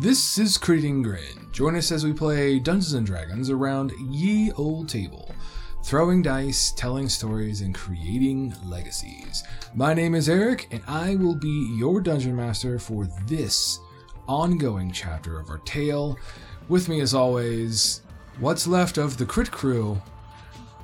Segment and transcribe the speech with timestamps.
[0.00, 1.52] This is Crit Eating Grin.
[1.52, 5.34] Join us as we play Dungeons and Dragons around ye old table,
[5.84, 9.44] throwing dice, telling stories, and creating legacies.
[9.74, 13.78] My name is Eric, and I will be your dungeon master for this
[14.26, 16.18] ongoing chapter of our tale.
[16.70, 18.00] With me, as always,
[18.38, 20.00] what's left of the Crit Crew.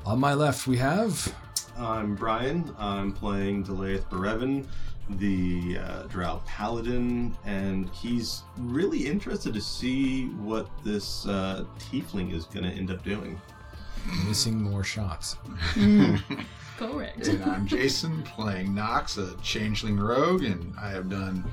[0.04, 1.34] On my left, we have
[1.78, 2.74] I'm Bryan.
[2.78, 4.66] I'm playing Delaeth Berevin,
[5.10, 12.44] the uh, Drow Paladin, and he's really interested to see what this uh, tiefling is
[12.46, 13.40] going to end up doing.
[14.26, 15.36] missing more shots.
[16.76, 17.26] Correct.
[17.28, 21.44] And I'm Jason playing Nox, a changeling rogue, and I have done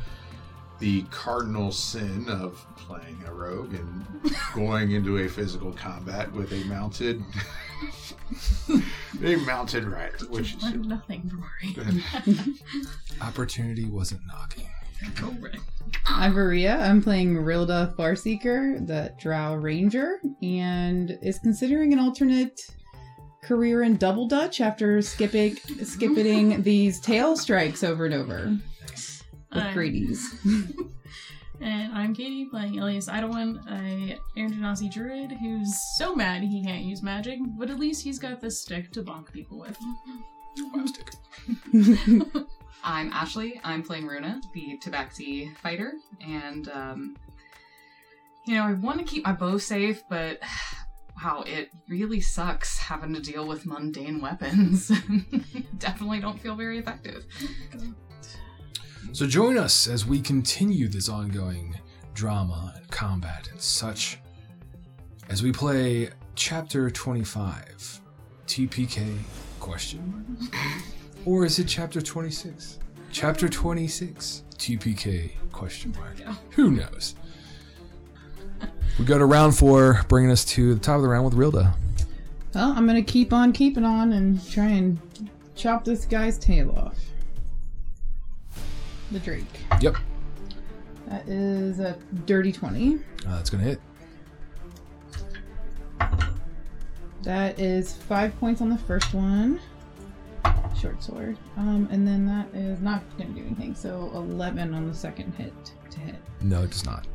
[0.79, 4.05] the cardinal sin of playing a rogue and
[4.53, 7.23] going into a physical combat with a mounted
[9.23, 12.03] a mounted right, which is I'm nothing to worry.
[13.21, 14.67] Opportunity wasn't knocking.
[15.15, 15.57] Correct.
[16.05, 16.77] I'm Maria.
[16.77, 22.59] I'm playing Rilda Farseeker, the Drow Ranger, and is considering an alternate
[23.43, 28.57] career in Double Dutch after skipping skipping these tail strikes over and over
[28.89, 30.33] with I'm- Grady's.
[31.61, 36.83] And I'm Katie playing Elias Idlewind, a Air Genasi druid who's so mad he can't
[36.83, 39.77] use magic, but at least he's got this stick to bonk people with.
[40.73, 41.13] Plastic.
[42.83, 43.61] I'm Ashley.
[43.63, 45.93] I'm playing Runa, the Tabaxi fighter,
[46.25, 47.15] and um,
[48.45, 50.39] you know I want to keep my bow safe, but
[51.23, 54.87] wow, it really sucks having to deal with mundane weapons.
[55.77, 57.25] Definitely don't feel very effective.
[59.13, 61.79] So join us as we continue this ongoing
[62.15, 64.17] drama and combat and such
[65.29, 68.01] as we play chapter 25
[68.47, 69.15] TPK
[69.59, 70.55] question mark?
[71.25, 72.79] or is it chapter 26
[73.11, 76.17] chapter 26 TPK question mark.
[76.55, 77.13] Who knows?
[78.97, 81.75] We go to round 4 bringing us to the top of the round with Rilda.
[82.55, 84.97] Well, I'm gonna keep on keeping on and try and
[85.53, 87.12] chop this guy's tail off.
[89.11, 89.45] The Drake.
[89.81, 89.95] yep
[91.07, 92.95] That is a dirty 20.
[92.95, 92.99] uh,
[93.35, 93.79] that's gonna hit
[97.23, 99.59] That is five points on the first one.
[100.79, 101.37] Short sword.
[101.55, 103.75] Um, and then that is not gonna do anything.
[103.75, 105.53] So 11 on the second hit
[105.91, 106.15] to hit.
[106.41, 107.05] no it does not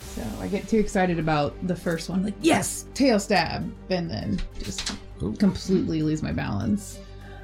[0.00, 4.38] So I get too excited about the first one, like yes, tail stab, and then
[4.62, 5.32] just Ooh.
[5.34, 6.98] completely lose my balance.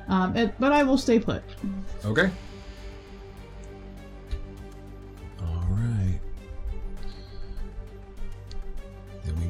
[0.08, 1.42] Um, it, but I will stay put.
[2.04, 2.30] Okay.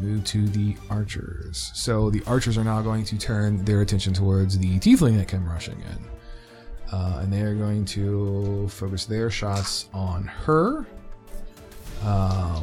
[0.04, 1.70] Move to the archers.
[1.74, 5.48] So the archers are now going to turn their attention towards the tiefling that came
[5.48, 5.98] rushing in.
[6.92, 10.86] Uh, and they are going to focus their shots on her.
[12.02, 12.62] Uh,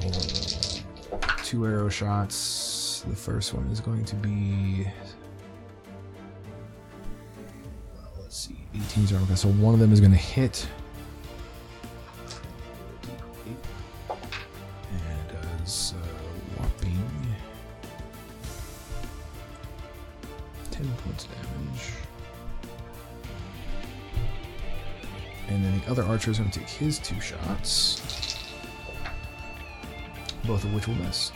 [1.44, 3.04] two arrow shots.
[3.08, 4.88] The first one is going to be
[8.22, 9.36] let's see, 18s are okay.
[9.36, 10.68] So one of them is going to hit.
[25.52, 28.02] And then the other archer is going to take his two shots,
[30.46, 31.34] both of which will miss.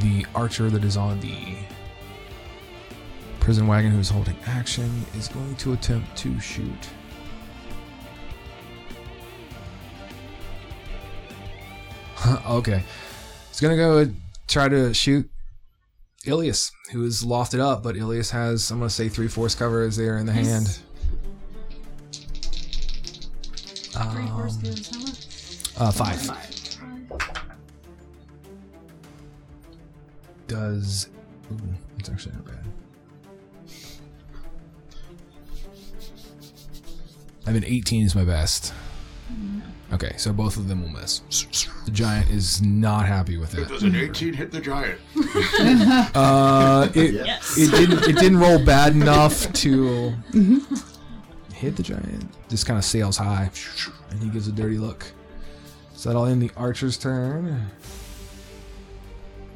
[0.00, 1.54] The archer that is on the
[3.38, 6.88] prison wagon who's holding action is going to attempt to shoot.
[12.46, 12.82] okay.
[13.48, 14.10] He's gonna go
[14.48, 15.30] try to shoot
[16.26, 19.96] Ilias, who is lofted up, but Ilias has, I'm gonna say, three fourths cover is
[19.96, 20.80] there in the hand.
[24.12, 25.26] Three horse Um, gives how much?
[25.78, 26.20] uh, five.
[26.22, 26.54] Five.
[30.46, 31.08] Does.
[31.52, 31.56] Ooh,
[31.98, 32.54] it's actually not bad.
[37.46, 38.72] I mean, 18 is my best.
[39.90, 41.20] Okay, so both of them will miss.
[41.86, 43.68] The giant is not happy with it.
[43.68, 45.00] Does an 18 hit the giant?
[46.14, 47.56] Uh, it, Yes.
[47.58, 48.02] it didn't.
[48.08, 50.14] It didn't roll bad enough to
[51.58, 52.24] hit the giant.
[52.48, 53.50] Just kind of sails high,
[54.10, 55.04] and he gives a dirty look.
[55.94, 57.68] So that'll end the archer's turn.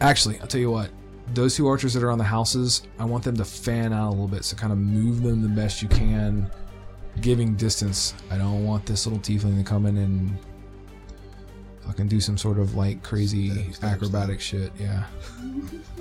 [0.00, 0.90] Actually, I'll tell you what.
[1.34, 4.10] Those two archers that are on the houses, I want them to fan out a
[4.10, 4.44] little bit.
[4.44, 6.50] So kind of move them the best you can,
[7.20, 8.14] giving distance.
[8.31, 10.37] I don't want this little tiefling to come in and
[11.87, 14.73] Fucking do some sort of like crazy acrobatic shit.
[14.79, 15.05] Yeah.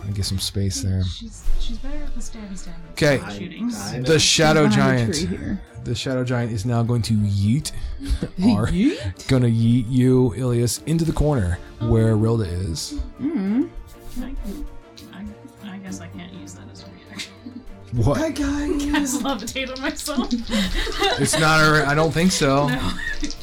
[0.03, 1.03] And get some space there.
[1.03, 2.73] She's she's better at the stabby stabby.
[2.93, 3.17] Okay.
[3.17, 3.71] than Shooting.
[3.71, 4.03] I know.
[4.03, 5.13] The shadow Behind a giant.
[5.13, 5.61] tree here.
[5.83, 7.71] The shadow giant is now going to yeet.
[8.43, 9.27] or Yeet.
[9.27, 12.99] gonna yeet you, Ilias, into the corner where Rilda is.
[13.21, 13.69] Mm.
[14.21, 14.33] I,
[15.13, 17.33] I, I guess I can't use that as a reaction.
[17.93, 18.17] What?
[18.21, 18.91] I got you.
[18.91, 20.29] Cast levitate on myself.
[21.21, 21.85] It's not a.
[21.87, 22.69] I don't think so.
[22.69, 22.91] no,
[23.21, 23.40] it's not.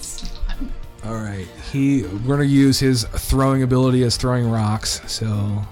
[1.05, 1.47] All right.
[1.73, 2.03] He.
[2.03, 5.01] We're gonna use his throwing ability as throwing rocks.
[5.07, 5.63] So.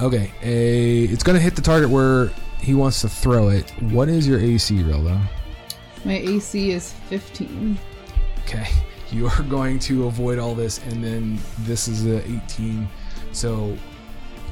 [0.00, 3.70] Okay, a it's gonna hit the target where he wants to throw it.
[3.80, 5.20] What is your AC, Rilda?
[6.04, 7.78] My AC is 15.
[8.42, 8.66] Okay,
[9.10, 12.88] you are going to avoid all this, and then this is a 18.
[13.32, 13.76] So,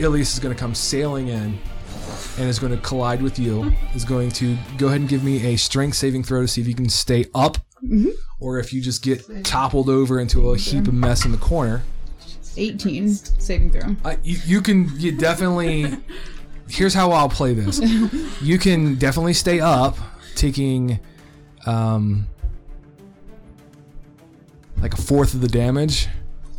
[0.01, 1.59] Ilias is going to come sailing in,
[2.39, 3.73] and is going to collide with you.
[3.95, 6.67] Is going to go ahead and give me a strength saving throw to see if
[6.69, 8.11] you can stay up, Mhm.
[8.39, 11.83] or if you just get toppled over into a heap of mess in the corner.
[12.57, 13.97] 18 saving throw.
[14.05, 15.97] Uh, you, you can you definitely.
[16.69, 17.81] Here's how I'll play this.
[18.41, 19.97] You can definitely stay up,
[20.37, 21.01] taking,
[21.67, 22.29] um,
[24.81, 26.07] like a fourth of the damage,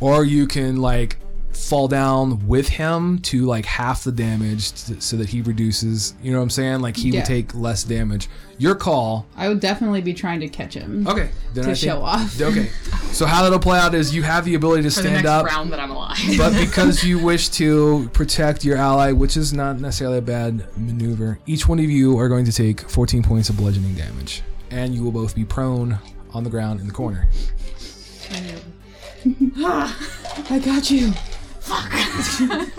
[0.00, 1.16] or you can like
[1.52, 6.14] fall down with him to like half the damage t- so that he reduces.
[6.22, 6.80] You know what I'm saying?
[6.80, 7.20] Like he Yeah.
[7.20, 8.28] would take less damage.
[8.58, 9.26] Your call.
[9.36, 11.30] I would definitely be trying to catch him Okay.
[11.54, 12.40] Then to I think- show off.
[12.40, 12.70] Okay.
[13.12, 15.28] So how that'll play out is you have the ability to For the stand next
[15.28, 15.46] up.
[15.46, 16.18] round that I'm alive.
[16.38, 21.38] but because you wish to protect your ally, which is not necessarily a bad maneuver,
[21.46, 25.02] each one of you are going to take 14 points of bludgeoning damage, and you
[25.02, 25.98] will both be prone
[26.32, 27.28] on the ground in the corner.
[29.58, 29.96] Ah,
[30.50, 31.12] I got you.
[31.70, 32.70] I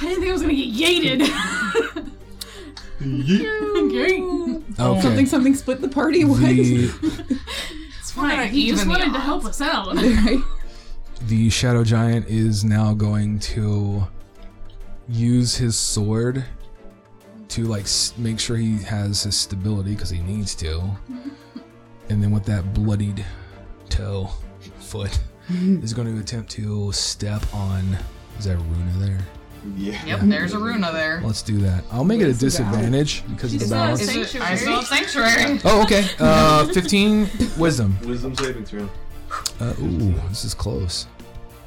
[0.00, 2.08] didn't think I was gonna get yated.
[3.04, 4.22] Okay.
[4.78, 5.00] Oh, okay.
[5.00, 6.24] Something, something split the party.
[6.24, 6.40] What?
[6.40, 6.88] The,
[7.98, 8.48] It's fine.
[8.48, 9.94] He just even the wanted to help us out.
[9.94, 10.38] right?
[11.22, 14.06] the shadow giant is now going to
[15.08, 16.44] use his sword
[17.48, 21.28] to like s- make sure he has his stability because he needs to, mm-hmm.
[22.08, 23.24] and then with that bloodied
[23.88, 24.30] toe
[24.78, 25.18] foot
[25.82, 27.96] is going to attempt to step on.
[28.38, 29.18] Is that Runa there?
[29.76, 30.04] Yeah.
[30.04, 31.20] yep, there's a Runa there.
[31.24, 31.84] Let's do that.
[31.92, 34.00] I'll make it a Where's the disadvantage because of the She's not balance.
[34.02, 34.56] Is it, I Sanctuary.
[34.56, 35.60] still have sanctuary.
[35.64, 36.08] Oh, okay.
[36.18, 37.28] Uh, 15
[37.58, 37.96] wisdom.
[38.04, 38.88] Wisdom saving throw.
[39.60, 41.06] Uh, ooh, this is close.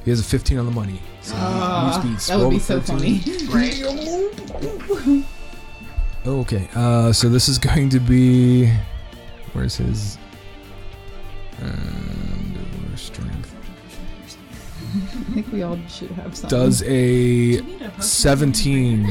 [0.04, 1.02] He has a 15 on the money.
[1.22, 2.36] So Ah, use speed.
[2.36, 3.20] that would be so 13.
[3.22, 3.48] funny.
[3.48, 5.26] Great.
[6.28, 8.68] Okay, uh, so this is going to be.
[9.54, 10.18] Where's his.
[11.60, 12.25] And
[15.36, 16.50] think we all should have some.
[16.50, 17.64] Does a You
[17.98, 19.06] a 17.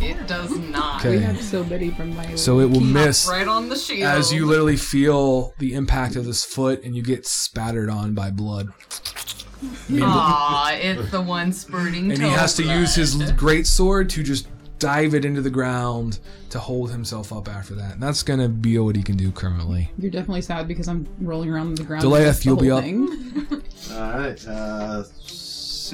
[0.00, 1.00] It does not.
[1.04, 1.16] Okay.
[1.16, 2.34] We have so many from my.
[2.36, 4.04] So it will miss Right on the shield.
[4.04, 8.30] as you literally feel the impact of this foot and you get spattered on by
[8.30, 8.68] blood.
[9.92, 14.46] Aw, it's the one spurting and he has to use his great sword to just
[14.78, 16.18] dive it into the ground
[16.50, 17.94] to hold himself up after that.
[17.94, 19.90] And that's gonna be what he can do currently.
[19.98, 22.04] You're definitely sad because I'm rolling around on the ground.
[22.04, 22.84] Delayeth, against you'll be whole up.
[23.92, 24.46] All right.
[24.46, 25.04] Uh,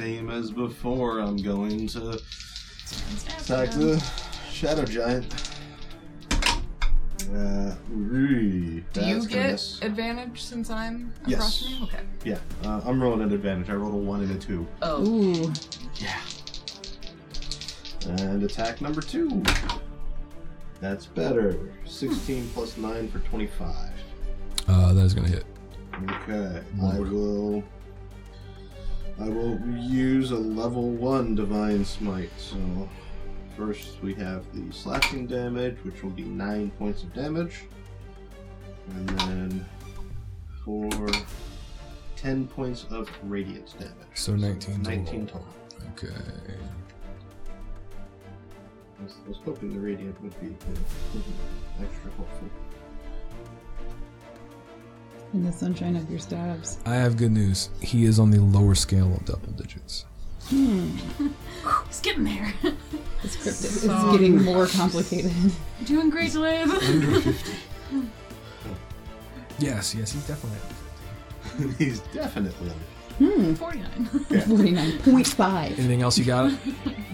[0.01, 1.19] same as before.
[1.19, 2.11] I'm going to
[3.39, 4.03] attack the
[4.51, 5.27] shadow giant.
[7.35, 8.41] Uh, ooh, Do
[8.73, 9.83] you that's gonna get miss.
[9.83, 11.63] advantage since I'm across Yes.
[11.63, 11.85] from you?
[11.85, 12.01] Okay.
[12.25, 13.69] Yeah, uh, I'm rolling an advantage.
[13.71, 14.67] I rolled a one and a two.
[14.83, 15.53] Oh, Ooh,
[15.97, 16.19] Yeah.
[18.09, 19.43] And attack number two.
[20.81, 21.59] That's better.
[21.85, 23.77] 16 plus 9 for 25.
[24.67, 25.45] Uh, that is gonna hit.
[26.11, 26.63] Okay.
[26.83, 27.63] I will.
[29.21, 32.31] I will use a level 1 Divine Smite.
[32.39, 32.57] So,
[33.57, 37.65] first we have the slashing damage, which will be 9 points of damage.
[38.89, 39.67] And then
[40.65, 40.89] for
[42.17, 43.95] 10 points of radiant damage.
[44.15, 44.93] So 19 total.
[44.93, 45.47] 19 total.
[45.93, 46.15] Okay.
[48.99, 50.71] I was, I was hoping the radiant would be uh,
[51.15, 51.23] you
[51.83, 52.49] extra helpful.
[55.33, 56.79] In the sunshine of your stabs.
[56.87, 57.71] I have good news.
[57.81, 60.05] He is on the lower scale of double digits.
[60.49, 60.97] Hmm.
[61.87, 62.53] He's getting there.
[63.23, 65.31] This crypt is So- getting more complicated.
[65.85, 67.37] Doing great, Delayeth.
[69.59, 70.59] Yes, yes, he's definitely.
[71.79, 72.71] He's definitely
[73.19, 73.53] Hmm.
[73.53, 74.07] 49.
[74.47, 75.79] Forty-nine point five.
[75.79, 76.51] Anything else you got?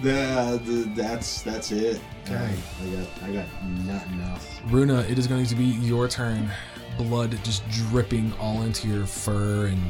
[0.02, 2.00] the, the, that's that's it.
[2.24, 2.54] Okay.
[2.84, 4.46] I got I got nothing else.
[4.68, 6.48] Runa, it is going to be your turn.
[6.98, 9.80] Blood just dripping all into your fur and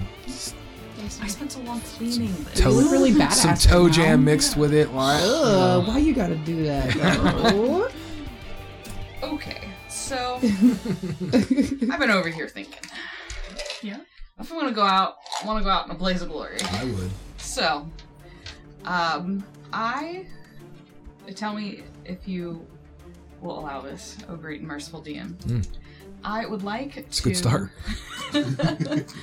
[1.23, 2.61] I spent so long cleaning this.
[2.61, 3.33] Toe- You look really badass.
[3.35, 3.93] Some right toe now.
[3.93, 4.93] jam mixed with it.
[4.93, 6.93] Like, Ugh, why you gotta do that?
[7.53, 7.89] though?
[9.23, 12.75] Okay, so I've been over here thinking.
[13.83, 13.99] Yeah.
[14.39, 16.29] If I want to go out, I want to go out in a blaze of
[16.29, 16.59] glory.
[16.73, 17.11] I would.
[17.39, 17.89] So,
[18.85, 20.27] um, I
[21.35, 22.67] tell me if you
[23.41, 25.35] will allow this, oh great and merciful DM.
[25.45, 25.67] Mm.
[26.27, 27.71] I would like It's a to good start.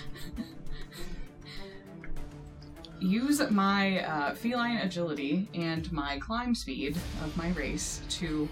[3.02, 8.48] use my uh, feline agility and my climb speed of my race to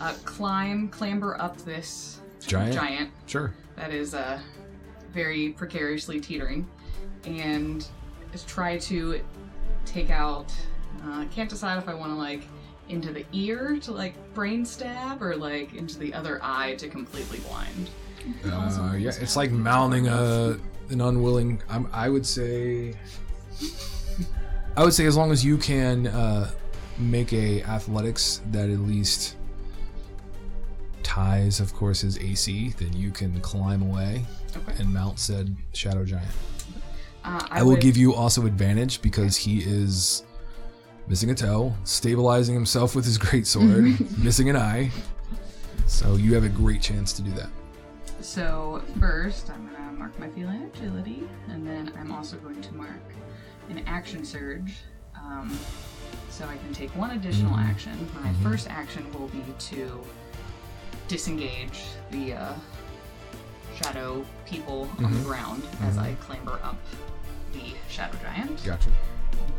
[0.00, 2.74] uh, climb, clamber up this Giant?
[2.74, 3.52] giant Sure.
[3.76, 4.40] that is uh,
[5.12, 6.66] very precariously teetering,
[7.24, 7.86] and
[8.46, 9.20] try to
[9.84, 10.50] take out.
[11.04, 12.44] Uh, can't decide if I want to like
[12.90, 17.38] into the ear to like brain stab or like into the other eye to completely
[17.40, 17.90] blind.
[18.44, 20.58] Uh, yeah, it's like mounting a
[20.90, 21.62] an unwilling.
[21.68, 22.94] I'm, I would say.
[24.76, 26.50] I would say as long as you can uh,
[26.98, 29.36] make a athletics that at least
[31.02, 34.24] ties, of course, his AC, then you can climb away
[34.56, 34.74] Okay.
[34.82, 36.30] and mount said shadow giant.
[37.24, 40.24] Uh, I, will would- give you also advantage because he is
[41.10, 43.84] missing a toe, stabilizing himself with his great sword,
[44.18, 44.88] missing an eye.
[45.86, 47.48] So you have a great chance to do that.
[48.20, 53.02] So first, I'm gonna mark my feline agility, and then I'm also going to mark
[53.70, 54.72] an action surge,
[55.16, 55.58] um,
[56.30, 57.68] so I can take one additional Mhm.
[57.68, 58.08] action.
[58.22, 58.42] My Mhm.
[58.44, 60.00] first action will be to
[61.08, 62.54] disengage the uh,
[63.82, 65.24] shadow people on the Mhm.
[65.24, 66.02] ground as Mhm.
[66.02, 66.76] I clamber up
[67.52, 68.62] the shadow giant.
[68.64, 68.90] Gotcha.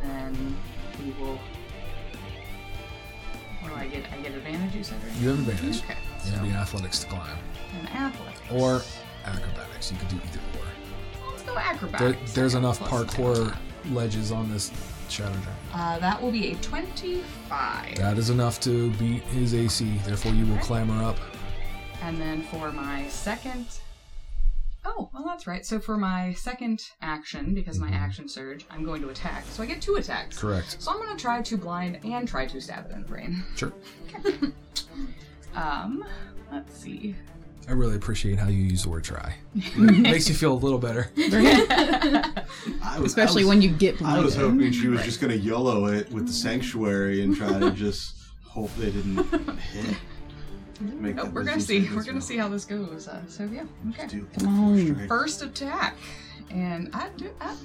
[0.04, 0.56] And then
[1.04, 1.38] we will.
[3.62, 4.12] What do I get?
[4.12, 4.76] I get advantage.
[4.76, 5.16] You said right?
[5.18, 5.84] You have advantage.
[5.84, 5.98] Okay.
[6.22, 7.38] It'd So be athletics to climb.
[7.80, 8.82] an athletics Or
[9.26, 9.92] acrobatics.
[9.92, 11.32] You could do either or.
[11.32, 12.34] Let's go There, acrobatics.
[12.34, 13.56] there's enough parkour
[13.92, 14.72] ledges on this
[15.10, 15.48] shadow giant.
[15.74, 17.96] Uh, that will be a 25.
[17.96, 19.98] That is enough to beat his AC.
[20.06, 21.18] Therefore, you will clamber up.
[22.02, 23.66] And then for my second.
[24.84, 25.64] Oh, well, that's right.
[25.66, 27.96] So for my second action, because my Mhm.
[28.02, 29.46] action surge, I'm going to attack.
[29.52, 30.38] So I get two attacks.
[30.40, 30.78] Correct.
[30.80, 33.44] So I'm going to try to blind and try to stab it in the brain.
[33.56, 33.74] Sure.
[35.54, 36.06] Um,
[36.52, 37.14] let's see.
[37.68, 39.36] I really appreciate how you use the word try.
[39.76, 41.12] Makes you feel a little better.
[41.18, 45.06] I was, Especially I was, when you get I was hoping she was Right.
[45.06, 49.26] just gonna YOLO it with the sanctuary and try to just hope they didn't
[49.60, 49.98] hit.
[50.82, 51.88] Make Oh, we're gonna see.
[51.90, 52.22] We're as gonna well.
[52.22, 53.08] see how this goes.
[53.08, 54.22] Uh, so yeah, okay.
[54.40, 55.08] Come on.
[55.08, 55.96] First attack,
[56.50, 57.30] and I do.
[57.40, 57.56] I,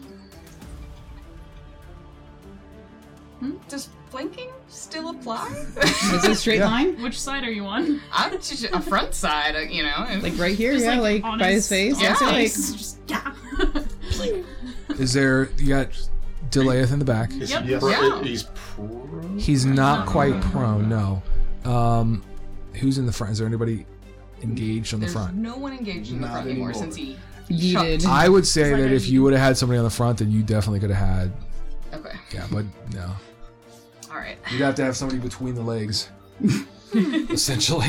[3.40, 3.52] Hmm?
[3.68, 5.46] Does flanking still apply?
[5.82, 6.66] Is it a straight Yeah.
[6.66, 7.02] line?
[7.02, 8.00] Which side are you on?
[8.10, 10.06] I'm just a front side, uh, you know.
[10.08, 12.00] and- Like right here, Just, yeah, like, on by his face.
[12.00, 12.42] Yeah, his like.
[12.44, 13.34] Just- yeah.
[14.98, 15.88] Is there, you got
[16.48, 17.30] Delayeth in the back.
[17.34, 17.64] Yep.
[17.66, 17.80] Yes.
[17.80, 18.22] pro- Yeah.
[18.22, 19.28] He's pro.
[19.36, 21.22] He's not quite prone, no.
[21.70, 22.22] Um,
[22.78, 23.32] who's in the front?
[23.32, 23.86] Is there anybody
[24.42, 25.34] engaged on the There's front?
[25.34, 26.82] no one engaged in the Not front anymore, anymore.
[26.92, 27.16] since he.
[27.50, 28.00] yeeted.
[28.02, 28.06] Chucked.
[28.12, 29.90] I would say It's like that a- if you would have had somebody on the
[29.90, 31.32] front, then you definitely could have had.
[31.94, 33.10] Okay, Yeah, but no.
[34.10, 34.36] all right.
[34.50, 36.08] You'd have to have somebody between the legs.
[36.94, 37.88] Essentially.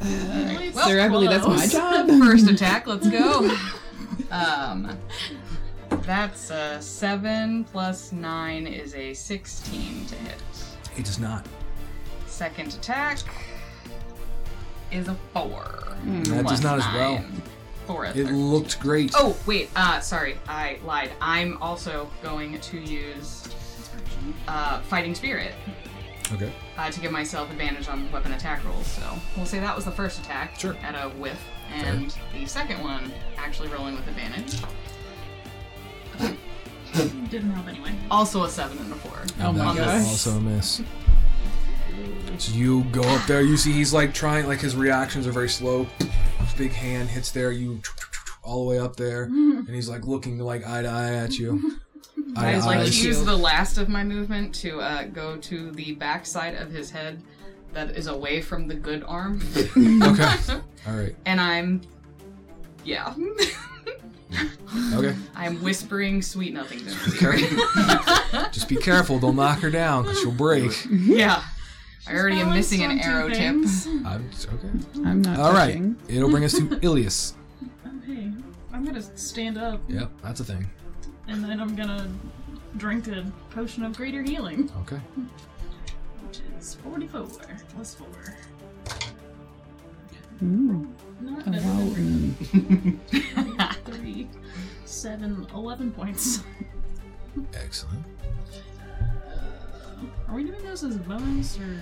[0.00, 1.72] Well, Sir, I believe that's my close.
[1.72, 2.08] job.
[2.24, 3.54] First attack, let's go.
[4.30, 4.96] Um,
[6.02, 10.36] that's a seven plus nine is a sixteen to hit.
[10.94, 11.46] He does not.
[12.26, 13.18] Second attack
[14.92, 15.62] is a four.
[16.02, 16.22] Hmm.
[16.24, 17.14] That does not as well.
[17.14, 17.42] nine.
[17.86, 18.06] Four.
[18.06, 19.12] It looked great.
[19.16, 21.10] Oh wait, uh, sorry, I lied.
[21.20, 23.48] I'm also going to use
[24.46, 25.52] uh, fighting spirit
[26.32, 26.52] Okay.
[26.78, 28.86] uh, to give myself advantage on weapon attack rolls.
[28.86, 29.02] So
[29.36, 30.76] we'll say that was the first attack Sure.
[30.82, 31.42] at a whiff,
[31.72, 34.60] and the second one actually rolling with advantage.
[37.30, 37.92] Didn't help anyway.
[38.10, 39.18] Also a seven and a four.
[39.40, 40.06] Oh my that gosh.
[40.08, 40.82] Also a miss.
[42.40, 43.42] So you go up there.
[43.42, 45.84] You see he's like trying, like his reactions are very slow.
[46.38, 47.52] His big hand hits there.
[47.52, 47.80] You
[48.42, 51.76] all the way up there, and he's like looking like eye to eye at you.
[52.36, 52.84] Eye I to would like eye.
[52.86, 56.70] to use the last of my movement to uh, go to the back side of
[56.70, 57.20] his head
[57.72, 60.34] that is away from the good arm, Okay.
[60.86, 61.14] All right.
[61.26, 61.80] and I'm,
[62.84, 63.14] yeah,
[64.94, 65.14] Okay.
[65.34, 67.40] I'm whispering sweet nothing to Okay.
[67.46, 68.52] him.
[68.52, 69.18] Just be careful.
[69.18, 70.72] Don't knock her down, because she'll break.
[70.90, 71.42] yeah,
[72.08, 73.40] I already am missing an on two arrow tip.
[73.40, 75.04] I'm, okay.
[75.08, 75.68] I'm not All right.
[75.74, 75.96] touching.
[76.08, 77.34] It'll bring us to Ilias.
[78.02, 78.32] Okay,
[78.72, 80.68] I'm gonna stand up Yep, that's a thing.
[81.28, 82.08] and then I'm gonna
[82.78, 85.00] drink a potion of greater healing, Okay.
[86.26, 87.26] which is 44
[87.74, 88.06] plus 4.
[90.42, 90.88] Ooh.
[91.20, 91.76] Not better wow.
[91.76, 93.74] than Mm.
[93.84, 94.28] three.
[94.86, 96.42] seven, 11 points.
[97.54, 98.02] Excellent.
[100.28, 101.80] Are we doing those as a bonus or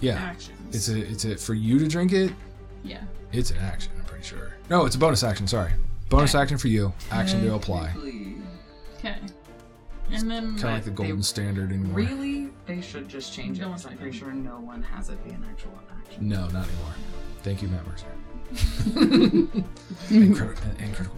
[0.00, 0.14] Yeah.
[0.14, 0.74] actions?
[0.74, 2.32] It's a it's a for you to drink it.
[2.84, 3.02] yeah.
[3.32, 3.92] It's an action.
[3.98, 4.54] I'm pretty sure.
[4.70, 5.46] No, it's a bonus action.
[5.46, 5.72] Sorry,
[6.08, 6.42] bonus Okay.
[6.42, 6.92] action for you.
[7.10, 7.92] Action to apply.
[8.98, 9.16] Okay.
[10.12, 11.96] And then Kind of like the golden They- standard anymore.
[11.96, 15.22] Really, they should just change it No because I'm pretty sure no one has it
[15.24, 16.28] be an actual action.
[16.28, 16.94] No, not anymore.
[17.42, 18.06] Thank you, Matt Mercer.
[20.10, 20.62] Incredible.
[20.78, 21.16] and critical.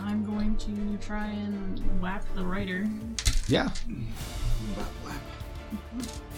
[0.00, 2.88] I'm going to try and whack the writer.
[3.52, 3.68] Yeah.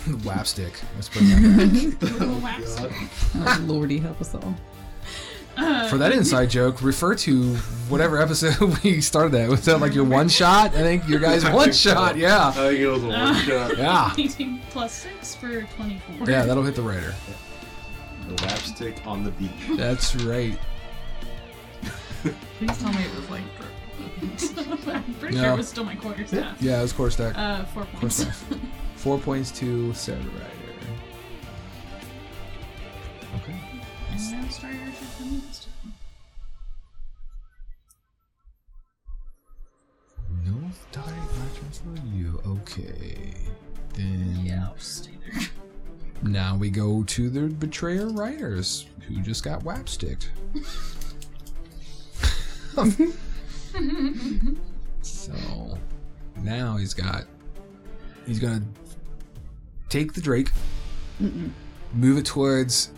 [0.24, 0.72] Wap stick.
[0.96, 1.96] Let's put that
[2.42, 2.58] back.
[2.60, 2.90] Little.
[3.36, 4.54] Oh, Lordy, help us all.
[5.56, 7.54] Uh, For that inside joke, refer to
[7.88, 9.48] whatever episode we started that.
[9.48, 10.74] Was that like your one shot?
[10.74, 12.16] I think your guys one shot.
[12.16, 12.48] Yeah.
[12.48, 13.78] I think it was a one shot.
[13.78, 14.12] Yeah.
[14.18, 16.28] 18 plus 6 for 24.
[16.28, 17.14] Yeah, that'll hit the writer.
[18.26, 19.50] The lapstick on the beach.
[19.76, 20.58] That's right.
[22.58, 23.42] Please tell me it was like
[24.86, 25.42] I'm pretty No.
[25.42, 26.60] sure it was still my quarter staff.
[26.60, 27.36] Yeah, it was core stack.
[27.36, 28.16] Uh, 4 Core points.
[28.16, 28.44] staff.
[28.96, 30.48] Four points to said rider.
[33.36, 33.60] Okay.
[34.12, 35.92] and now Strider should come in this time.
[40.44, 42.40] North Direct Matching for you.
[42.60, 43.34] Okay.
[43.94, 45.42] Then Yeah, I'll stay there.
[46.22, 50.30] now we go to the betrayer riders who just got whap sticked.
[55.02, 55.78] so
[56.42, 57.24] now he's got
[58.26, 58.62] he's gonna
[59.88, 60.50] take the Drake,
[61.92, 62.90] move it towards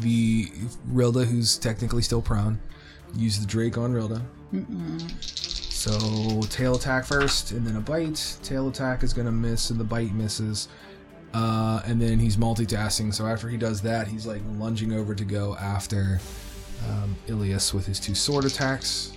[0.00, 0.46] the
[0.92, 2.58] Rilda who's technically still prone.
[3.16, 4.22] Use the Drake on Rilda.
[5.78, 8.36] So tail attack first, and then a bite.
[8.42, 10.68] Tail attack is gonna miss, and the bite misses.
[11.34, 13.14] Uh, and then he's multitasking.
[13.14, 16.20] So after he does that, he's like lunging over to go after
[16.88, 19.12] um, Ilias with his two sword attacks.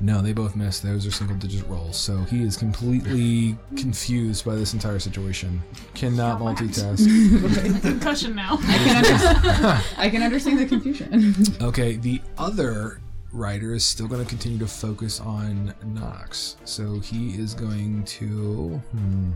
[0.00, 0.80] No, they both miss.
[0.80, 1.96] Those are single digit rolls.
[1.96, 5.62] So he is completely confused by this entire situation.
[5.94, 7.80] Cannot multitask.
[7.82, 8.58] Concussion now.
[8.60, 11.34] I can, under- I can understand the confusion.
[11.62, 13.00] Okay, the other
[13.32, 16.56] rider is still going to continue to focus on Nox.
[16.64, 18.80] So he is going to.
[18.92, 19.30] Hmm.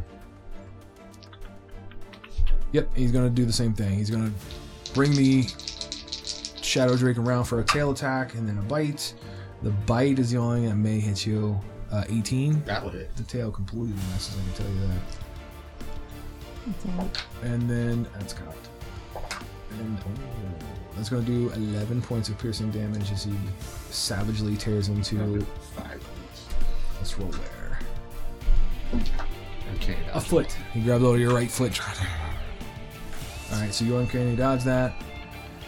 [2.72, 3.94] Yep, he's going to do the same thing.
[3.96, 5.44] He's going to bring the
[6.62, 9.14] Shadow Drake around for a tail attack and then a bite.
[9.62, 11.60] The bite is the only thing that may hit you.
[11.92, 12.62] Uh, 18.
[12.64, 13.14] That'll hit.
[13.16, 15.02] The tail completely messes, I can tell you that.
[17.42, 18.68] And then that's cocked.
[19.78, 20.10] And oh,
[20.96, 23.32] that's going to do 11 points of piercing damage as he
[23.90, 25.40] savagely tears into.
[25.74, 26.46] Five points.
[26.98, 27.78] Let's roll there.
[29.76, 29.96] Okay.
[30.12, 30.52] A foot.
[30.72, 31.78] He grabs over your right foot.
[33.52, 34.94] Alright, so you uncanny dodge that.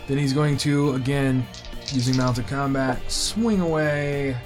[0.07, 1.45] Then he's going to, again,
[1.93, 4.37] using mounted combat, swing away.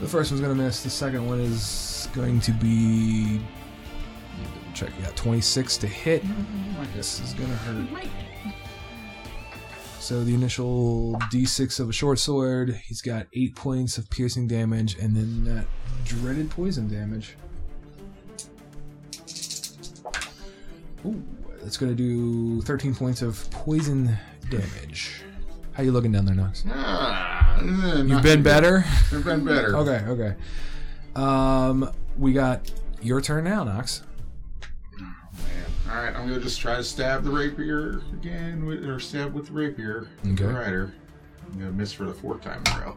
[0.00, 0.82] The first one's going to miss.
[0.82, 3.40] The second one is going to be.
[4.74, 6.24] Check, yeah, 26 to hit.
[6.94, 8.08] This is going to hurt.
[10.00, 14.98] So the initial d6 of a short sword, he's got 8 points of piercing damage,
[14.98, 15.66] and then that
[16.04, 17.36] dreaded poison damage.
[21.06, 21.22] Ooh,
[21.62, 24.14] that's gonna do 13 points of poison
[24.50, 25.22] damage.
[25.74, 26.64] How you looking down there, Nox?
[26.70, 28.84] Ah, eh, You've been too better?
[29.10, 29.18] good.
[29.18, 29.76] I've been better.
[29.76, 30.34] Okay, okay.
[31.16, 32.70] Um, we got
[33.02, 34.02] your turn now, Nox.
[35.00, 35.14] Man.
[35.90, 39.46] All right, I'm gonna just try to stab the rapier again, with, or stab with
[39.48, 40.08] the rapier.
[40.24, 40.34] Okay.
[40.44, 40.94] The rider.
[41.52, 42.96] I'm gonna miss for the fourth time in a row.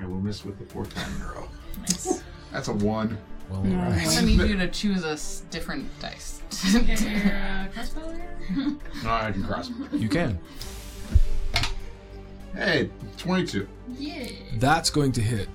[0.00, 1.48] I will miss with the fourth time in a row.
[1.80, 2.22] Nice.
[2.52, 3.16] That's a one.
[3.50, 3.78] Well, No.
[3.80, 4.24] I alright.
[4.24, 5.16] need you to choose a
[5.50, 6.40] different dice.
[6.72, 8.14] Get your uh, crossbow.
[9.04, 9.70] No, I can cross.
[9.92, 10.38] You can.
[12.56, 13.68] Hey, 22.
[13.98, 14.28] yeah.
[14.54, 15.48] That's going to hit.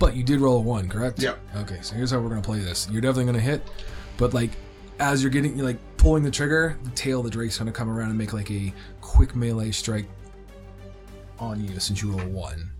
[0.00, 1.20] But you did roll a one, correct?
[1.20, 1.38] Yep.
[1.58, 2.88] Okay, so here's how we're gonna play this.
[2.90, 3.62] You're definitely gonna hit,
[4.16, 4.50] but like
[4.98, 7.88] as you're getting you're like pulling the trigger, the tail of the drake's gonna come
[7.90, 10.06] around and make like a quick melee strike
[11.38, 12.70] on you since you roll a one.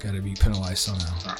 [0.00, 1.36] Gotta be penalized somehow.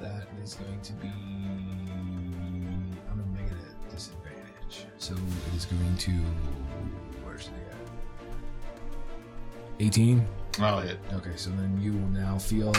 [0.00, 4.86] That is going to be I'm gonna make it a disadvantage.
[4.98, 6.12] So it is going to
[9.80, 10.26] 18?
[10.60, 10.98] I'll hit.
[11.12, 12.72] Okay, so then you will now feel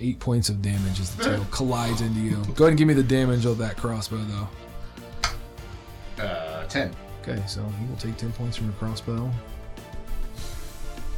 [0.00, 2.36] eight points of damage as the tail collides into you.
[2.54, 6.22] Go ahead and give me the damage of that crossbow, though.
[6.22, 6.94] Uh, 10.
[7.22, 9.30] Okay, so he will take 10 points from your crossbow.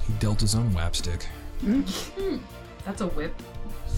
[0.06, 1.26] He dealt his own whap stick.
[2.84, 3.34] That's a whip.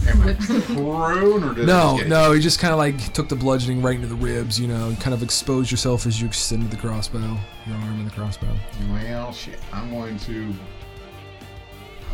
[0.08, 3.82] Am I prone or did No, no, he just kind of like took the bludgeoning
[3.82, 7.36] right into the ribs, you know, kind of exposed yourself as you extended the crossbow,
[7.66, 8.54] your arm in the crossbow.
[8.90, 9.58] Well, shit.
[9.72, 10.54] I'm going to.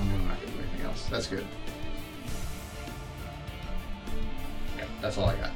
[0.00, 1.06] I'm not going to do anything else.
[1.06, 1.46] That's good.
[4.76, 5.50] Yeah, that's all I got.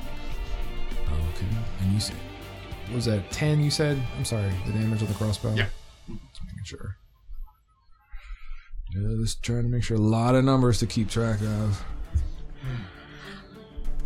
[1.34, 1.46] Okay.
[1.80, 2.16] And you said,
[2.86, 4.00] what was that, 10 you said?
[4.16, 5.54] I'm sorry, the damage of the crossbow?
[5.54, 5.66] Yeah.
[6.06, 6.96] Just making sure.
[8.92, 11.84] Just trying to make sure a lot of numbers to keep track of.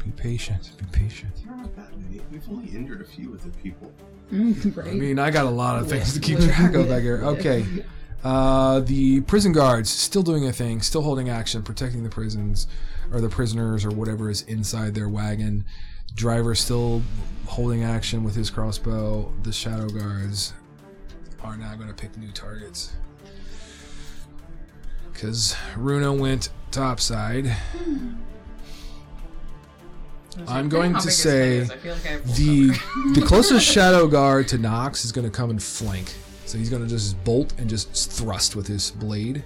[0.05, 1.33] Be patient, be patient.
[1.45, 2.21] There aren't that many.
[2.31, 3.93] We've only injured a few of the people.
[4.33, 4.89] Mm, right.
[4.89, 7.23] I mean, I got a lot of things to keep track of back here.
[7.25, 7.65] Okay.
[8.25, 12.69] Uh, the prison guards still doing a thing, still holding action, protecting the prisons
[13.13, 15.65] or the prisoners or whatever is inside their wagon.
[16.15, 17.03] Driver still
[17.47, 19.33] holding action with his crossbow.
[19.43, 20.53] The shadow guards
[21.43, 22.93] are now going to pick new targets.
[25.13, 27.55] Because Runa went topside.
[30.49, 31.71] I'm going to say head is.
[31.71, 32.69] I feel like I have full the
[33.15, 36.15] the closest shadow guard to Nox is going to come and flank.
[36.47, 39.45] So he's going to just bolt and just thrust with his blade.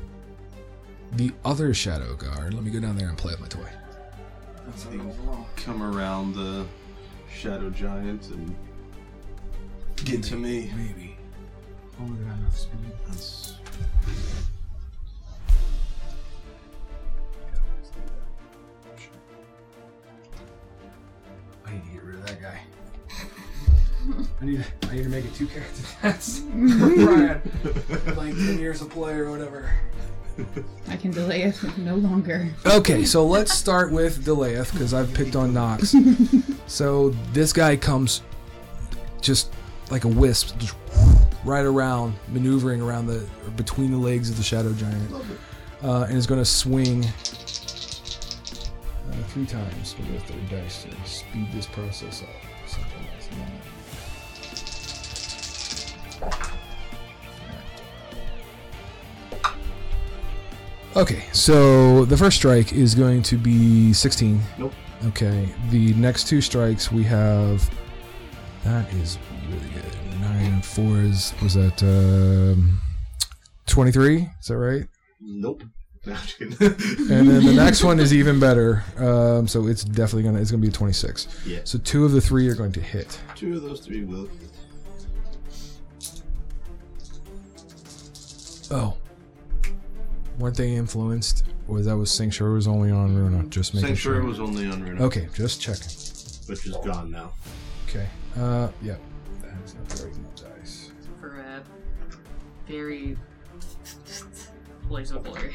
[1.12, 3.68] The other shadow guard, let me go down there and play with my toy.
[5.56, 6.66] Come around the
[7.32, 8.56] shadow giant and
[10.04, 10.70] get to me.
[10.76, 11.16] Maybe.
[12.00, 12.92] We got enough speed.
[13.06, 13.54] That's
[24.40, 25.94] I need I need to make it two characters.
[26.02, 27.40] That's Bryan.
[28.16, 29.70] Like ten years of play or whatever.
[30.88, 32.50] I can delay it no longer.
[32.66, 35.94] Okay, so let's start with Delayeth because I've picked on Nox.
[36.66, 38.22] so this guy comes
[39.22, 39.54] just
[39.90, 40.76] like a wisp, just
[41.44, 45.12] right around, maneuvering around the between the legs of the shadow giant,
[45.82, 47.08] uh, and is going to swing uh,
[49.28, 52.28] three times with a third dice to speed this process up.
[52.68, 53.05] Something
[60.96, 64.40] Okay, so the first strike is going to be 16.
[64.56, 64.72] Nope.
[65.08, 67.68] Okay, the next two strikes we have.
[68.64, 69.18] That is
[69.50, 70.20] really good.
[70.22, 72.80] Nine and four is was that um,
[73.66, 74.26] 23?
[74.40, 74.86] Is that right?
[75.20, 75.64] nope.
[76.06, 76.56] No, I'm just kidding.
[77.10, 78.82] And then the next one is even better.
[78.96, 81.44] Um, so it's definitely gonna it's gonna be a 26.
[81.44, 81.58] Yeah.
[81.64, 83.20] So two of the three are going to hit.
[83.34, 84.28] Two of those three will.
[84.28, 84.50] Hit.
[88.70, 88.96] Oh.
[90.38, 91.44] Weren't they influenced?
[91.68, 93.44] Or that was Sanctuary was only on Runa?
[93.48, 94.28] Just making Sanctuary sure.
[94.28, 95.88] was only on Runa, Okay, just checking.
[96.46, 97.32] which is gone now.
[97.88, 98.06] Okay.
[98.38, 98.96] Uh, yeah.
[99.42, 100.90] That's not very much dice.
[101.20, 101.62] for a
[102.68, 103.16] very
[104.88, 105.52] blazeable area.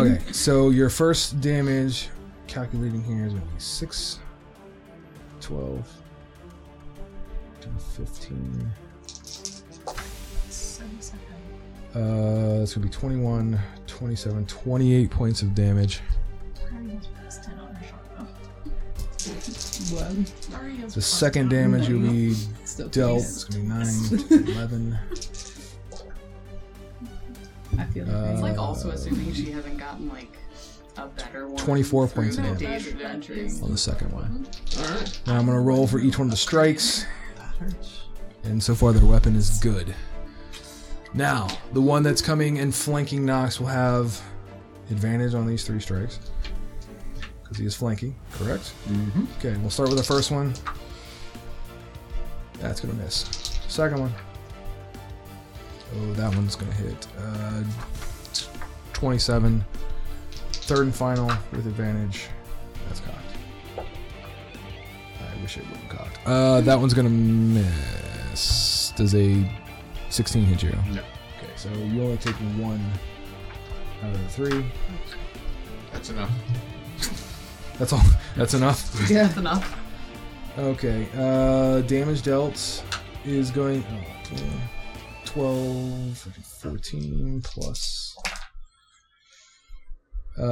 [0.00, 2.08] Okay, so your first damage,
[2.46, 4.18] calculating here, is going to be 6,
[5.40, 5.92] 12,
[7.96, 8.70] 15.
[11.96, 16.00] Uh, it's going to be 21, 27, 28 points of damage.
[16.70, 18.02] Already has plus 10 on her short
[19.94, 20.14] Well,
[20.50, 20.56] bow.
[20.58, 22.34] Already has The plus second damage you'll be
[22.90, 23.14] dealt.
[23.22, 23.30] pleased.
[23.30, 24.98] It's going to be 9, 11.
[27.78, 30.36] I feel Uh, It's like like also assuming she hasn't gotten like
[30.98, 31.56] a better one.
[31.56, 32.58] 24 points of damage.
[32.60, 33.62] days of adventuring.
[33.62, 34.46] on the second one.
[34.78, 35.20] Alright.
[35.26, 37.06] Now I'm going to roll for each one of the strikes.
[37.36, 38.00] That hurts.
[38.44, 39.94] and so far their weapon is good.
[41.16, 44.20] Now, the one that's coming and flanking Nox will have
[44.90, 46.20] advantage on these three strikes
[47.42, 48.74] because he is flanking, correct?
[48.86, 49.24] Mm-hmm.
[49.38, 50.52] Okay, we'll start with the first one.
[52.60, 53.60] That's gonna miss.
[53.66, 54.14] Second one.
[55.96, 57.06] Oh, that one's gonna hit.
[57.18, 57.62] Uh,
[58.92, 59.64] 27.
[60.52, 62.26] Third and final with advantage.
[62.88, 63.18] That's cocked.
[63.78, 66.18] I wish it wouldn't cocked.
[66.26, 68.92] Uh, that one's gonna miss.
[68.96, 69.48] Does a
[70.16, 70.70] 16 hit you?
[70.70, 71.02] No.
[71.36, 72.80] Okay, so you only take one
[74.02, 74.64] out of the three.
[75.92, 76.30] That's enough.
[77.78, 78.00] That's all.
[78.34, 78.98] That's enough.
[79.10, 79.24] yeah.
[79.24, 79.78] That's enough.
[80.56, 82.82] Okay, uh, damage dealt
[83.26, 84.04] is going oh,
[85.26, 88.16] 12, 14 plus
[90.38, 90.46] um,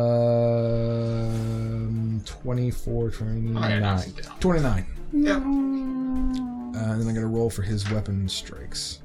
[2.26, 3.64] 24, 29.
[3.64, 4.86] Oh, yeah, knocks 29.
[5.14, 5.36] Yep.
[5.36, 9.00] Uh, and then I'm going to roll for his weapon strikes.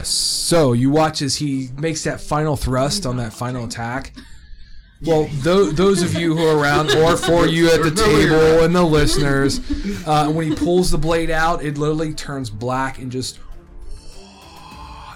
[0.00, 0.08] Yes.
[0.08, 4.14] So you watch as he makes that final thrust on that final attack.
[5.02, 8.14] Well, tho- those of you who are around, or for you at the There's no
[8.14, 9.58] way table and the listeners,
[10.06, 13.38] uh, when he pulls the blade out, it literally turns black and just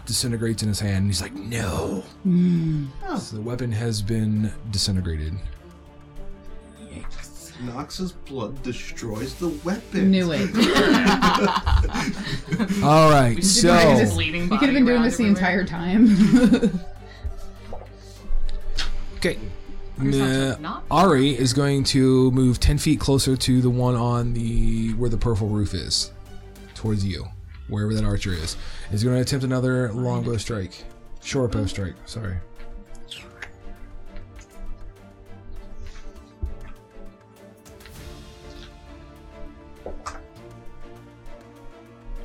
[0.07, 0.97] disintegrates in his hand.
[0.99, 2.05] And he's like, no.
[2.27, 2.89] Mm.
[3.19, 5.35] So the weapon has been disintegrated.
[7.67, 10.11] Nox's blood destroys the weapon.
[10.11, 10.51] Knew it.
[12.85, 15.17] All right, We so just Just- bleeding You body could have been doing around this
[15.17, 15.61] the everywhere.
[15.61, 16.71] entire time.
[19.17, 19.39] okay,
[20.01, 23.61] Here's not uh, Nah, to- not- Ari is going to move ten feet closer to
[23.61, 26.11] the one on the where the purple roof is,
[26.75, 27.27] towards you,
[27.69, 28.57] wherever that archer is.
[28.93, 30.85] Is going to attempt another longbow strike,
[31.23, 31.95] short bow strike.
[32.07, 32.37] Sorry.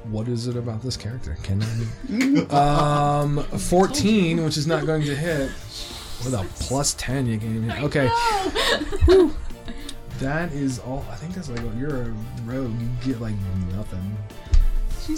[0.09, 1.37] What is it about this character?
[1.43, 3.21] Can I?
[3.21, 5.51] um, fourteen, which is not going to hit.
[6.23, 7.83] With a plus ten, you can even hit.
[7.83, 8.07] Okay.
[9.05, 9.33] Whew.
[10.19, 11.05] That is all.
[11.09, 12.13] I think that's like you're a
[12.45, 12.73] rogue.
[12.79, 13.35] You get like
[13.71, 14.17] nothing.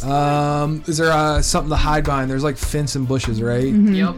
[0.04, 2.30] Um, is there uh, something to hide behind?
[2.30, 3.73] There's like fence and bushes, right?
[3.73, 4.15] Yep.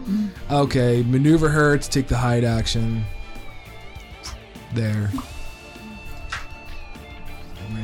[0.50, 3.04] Okay, maneuver her to take the hide action.
[4.74, 5.10] There.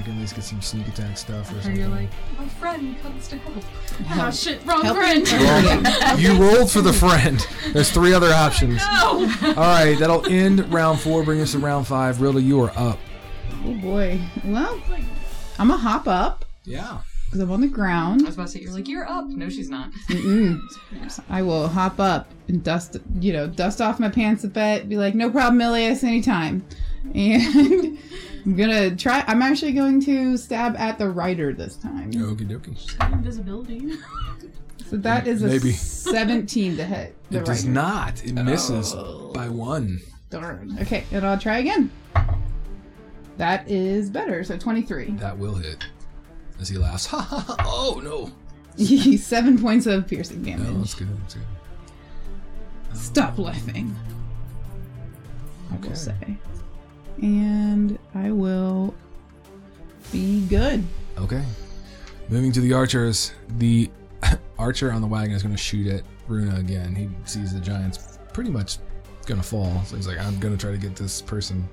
[0.00, 1.76] Maybe I can at least get some sneak attack stuff or Or something.
[1.80, 2.08] you're like,
[2.38, 3.64] My friend comes to help.
[4.12, 5.24] oh shit, wrong Help friend.
[5.24, 7.46] Well, you rolled for the friend.
[7.72, 8.80] There's three other options.
[8.90, 9.28] No.
[9.48, 11.22] All right, that'll end round four.
[11.22, 12.16] Bring us to round five.
[12.16, 12.98] Rilda, you are up.
[13.64, 14.18] oh boy.
[14.44, 14.80] Well,
[15.58, 16.98] I'm gonna hop up Yeah.
[17.26, 18.20] because I'm on the ground.
[18.20, 18.26] I ground.
[18.26, 19.26] was about to say, you're like, you're up.
[19.26, 19.90] No, she's not.
[20.08, 20.60] Mm-mm.
[21.28, 24.88] I will hop up and dust, you know, dust off my pants a bit.
[24.88, 26.64] Be like, no problem, Ilias, anytime.
[27.14, 27.98] And
[28.44, 29.24] I'm gonna try.
[29.26, 32.10] I'm actually going to stab at the rider this time.
[32.12, 32.98] Okie dokie.
[32.98, 33.92] Got invisibility.
[34.88, 35.72] So that is a Maybe.
[35.72, 37.14] 17 to hit.
[37.30, 37.72] The It does rider.
[37.72, 38.24] not.
[38.24, 39.30] It misses Oh.
[39.34, 40.00] by one.
[40.30, 40.76] Darn.
[40.80, 41.90] Okay, and I'll try again.
[43.36, 44.42] That is better.
[44.44, 45.12] So 23.
[45.12, 45.84] That will hit.
[46.60, 47.06] As he laughs.
[47.06, 47.56] Ha ha ha.
[47.64, 48.30] Oh no.
[49.16, 50.66] Seven points of piercing damage.
[50.68, 51.08] No, that's good.
[51.22, 52.96] That's good.
[52.96, 53.96] Stop um, laughing.
[55.70, 55.88] I Okay.
[55.88, 56.38] will say.
[57.22, 58.94] And I will
[60.12, 60.84] be good.
[61.18, 61.44] Okay.
[62.28, 63.32] Moving to the archers.
[63.58, 63.90] The
[64.58, 66.94] archer on the wagon is going to shoot at Runa again.
[66.94, 68.78] He sees the giant's pretty much
[69.26, 69.82] going to fall.
[69.84, 71.68] So he's like, I'm going to try to get this person.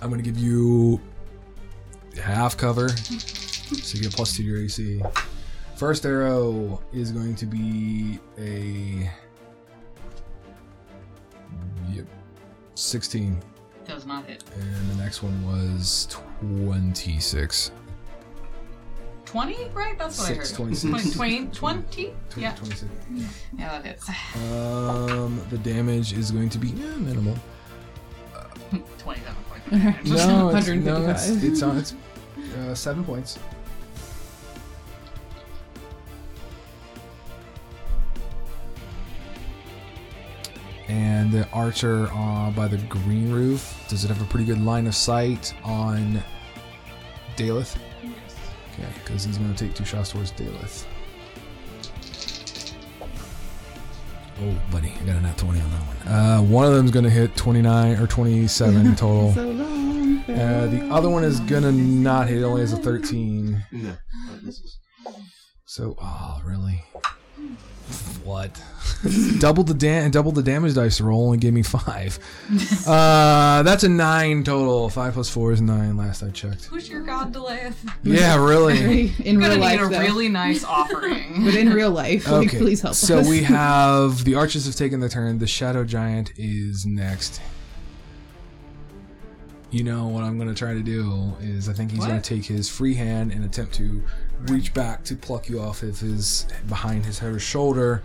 [0.00, 1.00] I'm going to give you
[2.20, 2.88] half cover.
[2.88, 5.02] So you get plus two to your AC.
[5.76, 9.10] First arrow is going to be a.
[11.92, 12.06] Yep.
[12.74, 13.38] 16.
[13.86, 14.44] Does not hit.
[14.58, 16.08] And the next one was
[16.40, 17.72] 26.
[19.24, 19.98] 20, right?
[19.98, 20.74] That's what Six, I heard.
[20.82, 21.16] 26.
[21.16, 22.14] 20, 20?
[22.36, 22.54] Yeah.
[22.54, 22.90] 26.
[23.58, 24.08] Yeah, that hits.
[24.36, 27.36] Um, the damage is going to be eh, minimal.
[28.98, 29.62] 27 points.
[30.04, 31.78] No, it's, no, it's, it's on.
[31.78, 31.94] It's
[32.58, 33.38] uh, seven points.
[40.92, 44.86] And the archer uh, by the green roof, does it have a pretty good line
[44.86, 46.22] of sight on
[47.34, 47.78] Daleth?
[48.74, 50.84] Okay, because he's going to take two shots towards Daleth.
[54.42, 56.08] Oh, buddy, I got a nat 20 on that one.
[56.12, 59.32] Uh, one of them's going to hit 29 or 27 total.
[59.32, 60.18] So long.
[60.28, 62.38] Uh, the other one is gonna not hit.
[62.38, 63.64] It only has a 13.
[63.72, 63.96] No.
[65.64, 66.84] So, oh, really?
[68.24, 68.62] What?
[69.40, 72.18] double the dam, double the damage dice roll, and gave me five.
[72.86, 74.88] Uh, that's a nine total.
[74.88, 75.96] Five plus four is nine.
[75.96, 76.64] Last I checked.
[76.66, 77.74] Who's your god, Delayeth?
[78.02, 79.12] Yeah, really.
[79.24, 80.00] in You're real gonna life, need a though.
[80.00, 81.44] really nice offering.
[81.44, 82.58] but in real life, like, Okay.
[82.58, 83.28] please help so us.
[83.28, 85.38] we have the archers have taken their turn.
[85.38, 87.40] The shadow giant is next.
[89.70, 92.24] You know what I'm going to try to do is I think he's going What?
[92.24, 94.02] to take his free hand and attempt to
[94.48, 98.02] reach back to pluck you off of his behind his head or shoulder.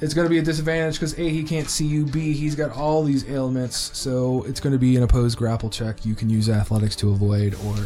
[0.00, 2.04] It's going to be a disadvantage because A, he can't see you.
[2.04, 3.96] B, he's got all these ailments.
[3.96, 6.04] So it's going to be an opposed grapple check.
[6.04, 7.76] You can use athletics to avoid or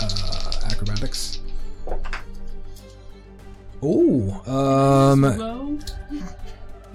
[0.00, 1.40] uh, acrobatics.
[3.82, 5.80] Oh, um,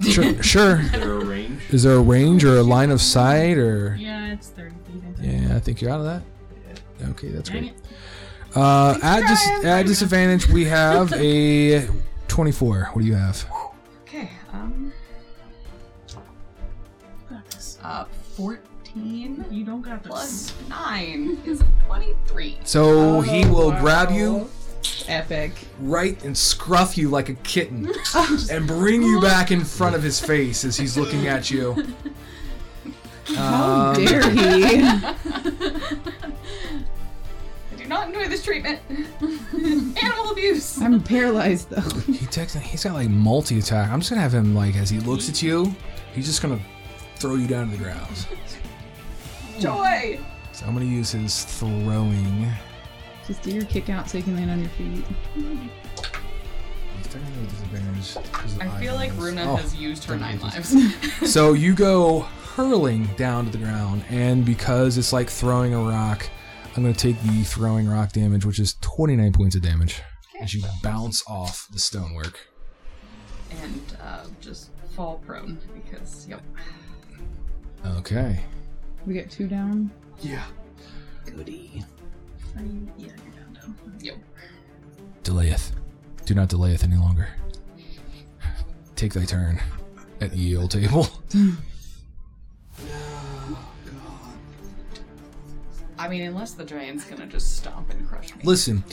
[0.00, 0.80] sure, sure.
[0.80, 1.62] Is there a range?
[1.70, 3.94] Is there a range or a line of sight or?
[3.96, 5.02] Yeah, it's 30 feet.
[5.06, 5.42] I think.
[5.50, 6.22] Yeah, I think you're out of that.
[7.10, 7.72] Okay, that's Dang great.
[7.72, 7.80] it.
[8.58, 11.86] Uh, at, dis- at disadvantage, we have a
[12.26, 12.90] 24.
[12.92, 13.46] What do you have?
[14.02, 14.92] Okay, um,
[17.30, 17.78] Got this.
[17.84, 20.10] uh, 14 You don't got this.
[20.10, 22.58] plus 9 is 23.
[22.64, 24.50] So he will grab you
[25.06, 25.52] Epic.
[25.80, 27.92] right and scruff you like a kitten
[28.50, 31.76] and bring you back in front of his face as he's looking at you.
[33.36, 34.78] How Um, dare he?
[37.90, 38.80] I not enjoy this treatment.
[40.02, 40.80] Animal abuse.
[40.80, 41.80] I'm paralyzed though.
[42.12, 42.54] He takes.
[42.54, 43.90] He's got like multi attack.
[43.90, 45.74] I'm just gonna have him like as he looks at you,
[46.12, 46.60] he's just gonna
[47.16, 48.26] throw you down to the ground.
[49.58, 50.20] Joy.
[50.52, 52.48] So I'm gonna use his throwing.
[53.26, 55.04] Just do your kick out so you can land on your feet.
[55.34, 59.12] He's technically disadvantage 'cause of I feel like.
[59.16, 59.56] Runa Oh.
[59.56, 60.74] has used her nine lives.
[61.32, 62.20] So you go
[62.56, 66.28] hurling down to the ground, and because it's like throwing a rock,
[66.78, 70.00] I'm going to take the throwing rock damage, which is 29 points of damage,
[70.40, 72.38] as you bounce off the stonework.
[73.50, 76.40] and uh, just fall prone because, yep.
[77.84, 78.38] Okay.
[79.06, 79.90] We get two down.
[80.20, 80.44] Yeah.
[81.26, 81.82] Goody.
[82.56, 82.88] Are you?
[82.96, 83.76] Yeah, you're down, down.
[83.98, 84.16] Yep.
[85.24, 85.72] Delayeth.
[86.26, 87.28] Do not delayeth any longer.
[88.94, 89.60] Take thy turn
[90.20, 91.08] at the Ye Ol table.
[95.98, 98.42] I mean, unless the giant's gonna just stomp and crush me.
[98.44, 98.84] Listen,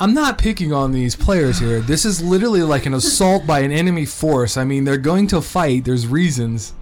[0.00, 1.80] I'm not picking on these players here.
[1.80, 4.56] This is literally like an assault by an enemy force.
[4.56, 5.84] I mean, they're going to fight.
[5.84, 6.72] There's reasons.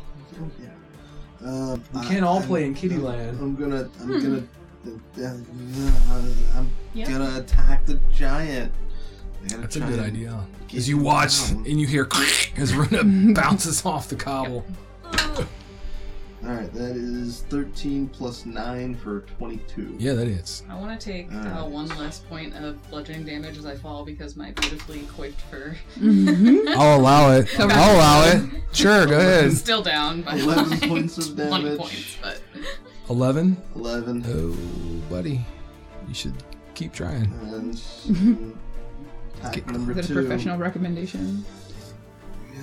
[0.60, 1.48] Yeah.
[1.48, 3.38] Um, We I- can't all I'm- play in Kitty I'm- Land.
[3.40, 3.88] I'm gonna.
[4.00, 4.42] I'm gonna.
[5.18, 5.34] Uh,
[6.56, 7.10] I'm Yeah.
[7.10, 8.72] gonna attack the giant.
[9.48, 10.40] That's a good idea.
[10.74, 11.64] As you watch down.
[11.68, 12.08] and you hear
[12.56, 14.64] as Runa bounces off the cobble.
[16.44, 19.96] All right, that is 13 plus nine for 22.
[19.98, 20.62] Yeah, that is.
[20.68, 21.70] I want to take uh, Alright.
[21.70, 26.68] one less point of bludgeoning damage as I fall because my beautifully coiffed fur Mm-hmm.
[26.78, 27.48] I'll allow it.
[27.58, 28.42] I'll allow it.
[28.72, 29.46] Sure, go ahead.
[29.46, 31.78] is still down by 11 like points of 20 damage.
[31.78, 32.42] points, but
[33.08, 33.56] 11.
[33.76, 34.24] 11.
[34.28, 35.44] Oh, buddy.
[36.06, 36.34] You should
[36.74, 37.24] keep trying.
[37.42, 38.52] And
[39.38, 41.42] attack Get- number Is that a professional recommendation?
[42.52, 42.60] Yeah.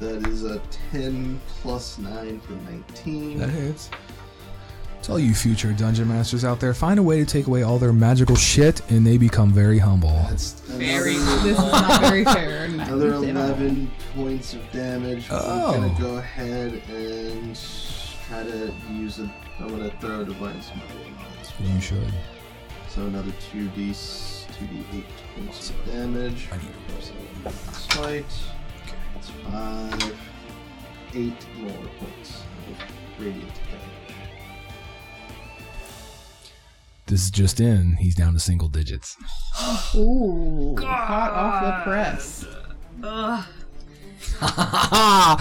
[0.00, 0.58] That is a
[0.92, 3.38] 10 plus 9 for 19.
[3.38, 3.90] That hits.
[5.02, 7.78] To all you future dungeon masters out there, find a way to take away all
[7.78, 10.26] their magical shit and they become very humble.
[10.28, 12.64] That's Very another, This is not very fair.
[12.64, 15.26] another 11 points of damage.
[15.30, 15.74] Oh.
[15.74, 17.58] I'm gonna go ahead and
[18.28, 19.30] try to use a.
[19.58, 20.82] I'm gonna throw a divine smite
[21.60, 21.74] on.
[21.74, 22.12] You should.
[22.88, 25.04] So another 2d 2d8
[25.36, 26.48] points of damage.
[26.52, 27.12] I need
[27.44, 28.24] to Smite.
[29.14, 30.16] That's five,
[31.14, 32.76] eight more points of
[33.24, 34.16] radiant damage.
[37.06, 37.94] This is just in.
[37.96, 39.16] He's down to single digits.
[39.96, 42.46] Ooh, hot off the press.
[43.02, 43.44] ugh.
[44.42, 45.40] I,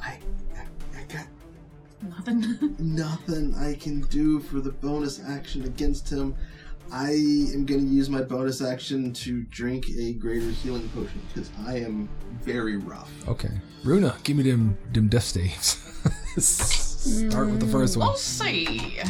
[0.00, 0.18] I,
[0.96, 1.26] I got
[2.02, 2.76] Nothing.
[2.78, 6.34] nothing I can do for the bonus action against him.
[6.90, 11.50] I am going to use my bonus action to drink a greater healing potion because
[11.66, 12.08] I am
[12.42, 13.10] very rough.
[13.28, 13.50] Okay.
[13.84, 15.76] Runa, give me them them death saves.
[16.38, 17.72] Start with the hmm.
[17.72, 18.08] first one.
[18.08, 19.00] We'll see.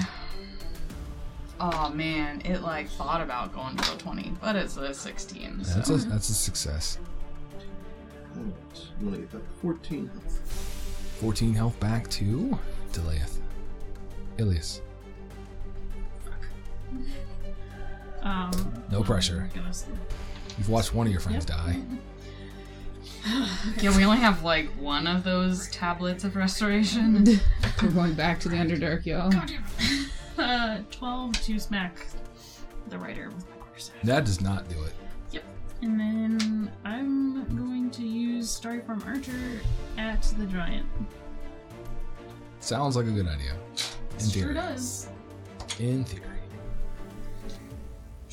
[1.60, 5.64] Oh man, it like thought about going to a 20, but it's a 16.
[5.64, 5.74] So.
[5.74, 6.98] That's a that's a success.
[8.36, 8.54] Alright,
[8.98, 11.16] I'm going to get that 14 health.
[11.20, 12.58] 14 health back to
[12.92, 13.38] Delayeth.
[14.38, 14.82] Ilias.
[18.22, 18.82] Um.
[18.90, 19.48] No pressure.
[19.54, 19.72] Gonna-
[20.56, 21.76] You've watched one of your friends die.
[23.80, 27.24] Yeah, we only have like one of those tablets of restoration.
[27.82, 29.32] We're going back to the Underdark, y'all.
[30.38, 32.06] Uh, 12 to smack
[32.90, 34.00] the writer with my quarterstaff.
[34.04, 34.92] That does not do it.
[35.32, 35.42] Yep.
[35.82, 39.32] And then I'm going to use Starform Archer
[39.96, 40.86] at the giant.
[42.60, 43.54] Sounds like a good idea.
[44.20, 44.54] In Sure theory.
[44.54, 45.08] does.
[45.80, 46.22] In theory.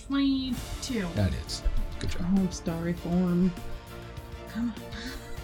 [0.08, 1.06] 22.
[1.15, 1.63] That is.
[2.00, 2.22] Good job.
[2.38, 3.52] Oh, starry form.
[4.54, 4.74] Come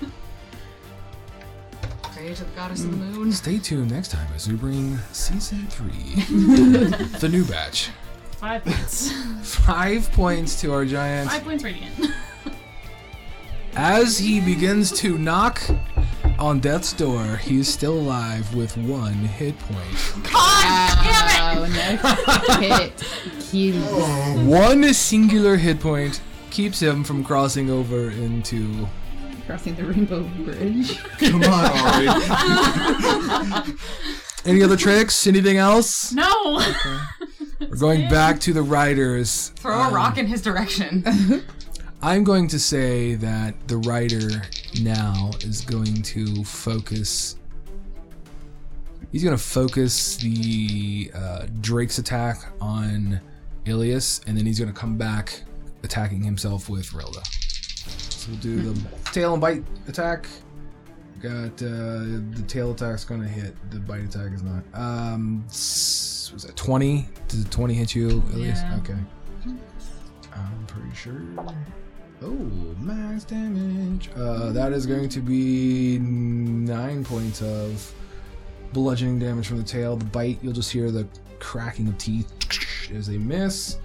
[0.02, 0.12] on.
[2.14, 3.16] Pray to the goddess of the mm.
[3.16, 3.32] moon.
[3.32, 5.90] Stay tuned next time as we bring season three,
[7.20, 7.90] the new batch.
[8.32, 9.12] Five points.
[9.44, 11.30] Five points to our giant.
[11.30, 11.94] Five points radiant.
[13.74, 15.62] As he begins to knock
[16.38, 20.32] on death's door, he is still alive with one hit point.
[20.32, 21.60] God damn
[21.96, 22.02] it!
[22.04, 22.10] Oh,
[22.60, 23.41] next hit.
[23.52, 24.40] Kills.
[24.48, 28.88] One singular hit point keeps him from crossing over into.
[29.46, 30.98] Crossing the Rainbow Bridge.
[31.20, 31.72] Come on,
[34.46, 35.28] Any other tricks?
[35.28, 36.14] Anything else?
[36.14, 36.64] no!
[37.60, 39.50] We're going back to the riders.
[39.58, 41.04] Throw a rock in his direction.
[42.02, 44.42] I'm going to say that the rider
[44.82, 47.36] now is going to focus.
[49.12, 53.22] He's going to focus the uh, Drake's attack on
[53.66, 55.44] Ilias, and then he's going to come back
[55.84, 57.26] attacking himself with Rilda.
[58.12, 58.82] So we'll do the
[59.12, 60.28] tail and bite attack.
[61.22, 63.56] Got uh, the tail attack's gonna hit.
[63.70, 64.64] The bite attack is not.
[64.74, 67.08] Um, was that twenty?
[67.28, 68.64] Does twenty hit you least?
[68.64, 68.80] Yeah.
[68.80, 68.98] Okay.
[70.34, 71.22] I'm pretty sure.
[72.24, 74.10] Oh, max damage.
[74.16, 77.94] Uh, that is going to be nine points of
[78.74, 79.98] bludgeoning damage from the tail.
[79.98, 81.08] The bite, you'll just hear the
[81.40, 82.32] cracking of teeth
[82.90, 83.78] as a miss.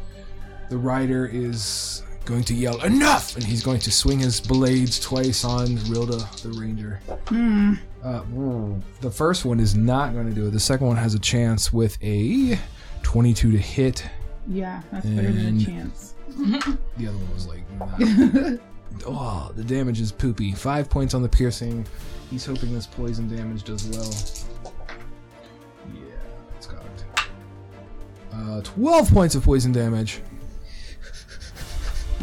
[0.70, 5.44] The rider is going to yell enough, and he's going to swing his blades twice
[5.44, 7.00] on Rilda, the ranger.
[7.28, 7.74] Hmm.
[8.02, 10.50] Uh, mm, the first one is not going to do it.
[10.50, 12.58] The second one has a chance with a
[13.02, 14.04] 22 to hit.
[14.48, 16.12] Yeah, that's better than a chance.
[16.98, 18.56] The other one was like, nah.
[19.06, 20.52] oh, the damage is poopy.
[20.52, 21.86] Five points on the piercing.
[22.30, 24.72] He's hoping this poison damage does well.
[28.36, 30.20] Uh, 12 points of poison damage.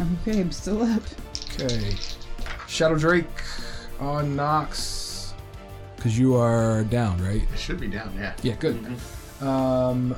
[0.22, 1.02] okay, I'm still up.
[1.54, 1.96] Okay.
[2.68, 3.26] Shadow Drake
[4.00, 5.34] on Nox.
[5.96, 7.42] Because you are down, right?
[7.42, 8.34] It should be down, yeah.
[8.42, 8.84] Yeah, good.
[9.40, 10.14] Um,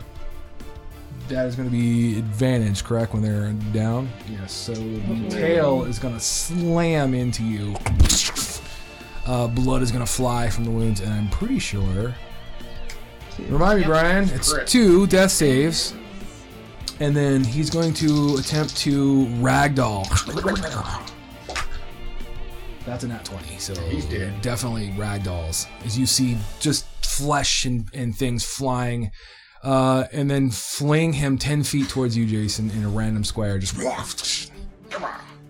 [1.29, 4.09] that is going to be advantage, correct, when they're down?
[4.29, 7.75] Yes, so the tail is going to slam into you.
[9.27, 12.15] Uh, blood is going to fly from the wounds, and I'm pretty sure.
[13.39, 13.87] Remind me.
[13.87, 14.69] Bryan, it's Correct.
[14.69, 15.95] two death saves.
[17.01, 20.07] And then he's going to attempt to ragdoll.
[22.87, 24.41] That's a nat 20, so He's dead.
[24.43, 25.67] definitely ragdolls.
[25.85, 29.11] As you see just flesh and, and things flying,
[29.63, 33.59] uh, and then fling him 10 feet towards you, Jason, in a random square.
[33.59, 34.53] Just.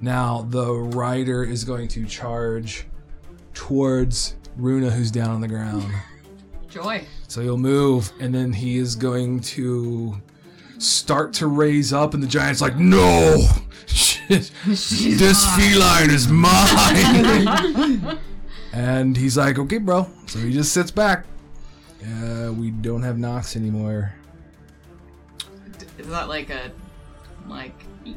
[0.01, 2.87] Now, the rider is going to charge
[3.55, 5.85] towards Runa, who's down on the ground.
[6.77, 7.05] Joy.
[7.29, 10.21] So he'll move, and then he is going to
[10.79, 13.47] start to raise up, and the giant's like, "No,
[13.87, 18.19] Shit, this feline is mine."
[18.73, 21.25] and he's like, "Okay, bro." So he just sits back.
[22.05, 24.13] Uh, we don't have Nox anymore.
[25.99, 26.71] Is that like a
[27.49, 27.73] like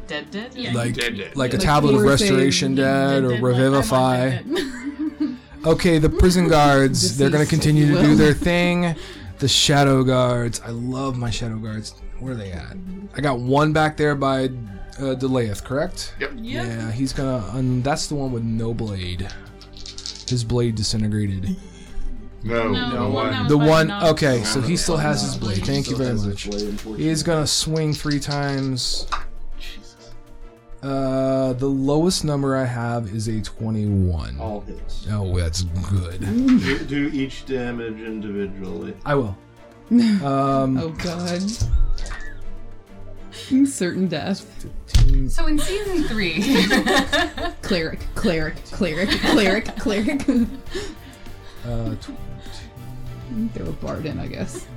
[0.07, 0.53] dead dead?
[0.55, 0.73] Yeah.
[0.73, 1.35] Like, Dead, dead.
[1.37, 5.29] like a Like tablet of forcing- restoration dead or Dead, dead, like,
[5.63, 5.73] I'm revivify.
[5.73, 5.73] dead, dead.
[5.73, 8.95] Okay, the prison guards, they're going to continue to do their thing.
[9.39, 11.93] The shadow guards, I love my shadow guards.
[12.19, 12.75] Where are they at?
[13.15, 16.13] I got one back there by uh, Delayeth, correct?
[16.19, 16.31] Yep.
[16.35, 16.65] Yep.
[16.67, 17.37] Yeah, he's gonna.
[17.53, 19.27] Um, that's the one with no blade.
[20.27, 21.55] His blade disintegrated.
[22.43, 23.31] No, No, no, one one.
[23.31, 23.91] that was The one.
[23.91, 25.65] Okay, so he still has his blade.
[25.65, 26.49] Thank you very much.
[26.49, 29.07] blade, He is gonna swing three times.
[30.81, 30.91] Jesus.
[30.91, 34.39] Uh, the lowest number I have is a twenty-one.
[34.39, 35.07] All hits.
[35.11, 36.21] Oh, that's good.
[36.21, 38.93] Do, do each damage individually.
[39.05, 39.37] I will.
[39.91, 41.41] Um, Oh god.
[43.65, 44.45] Certain death.
[45.29, 46.43] So in season three,
[47.63, 50.21] Cleric, cleric, cleric, cleric, cleric.
[51.65, 52.11] uh, tw-
[53.55, 54.67] Throw a bard in, I guess.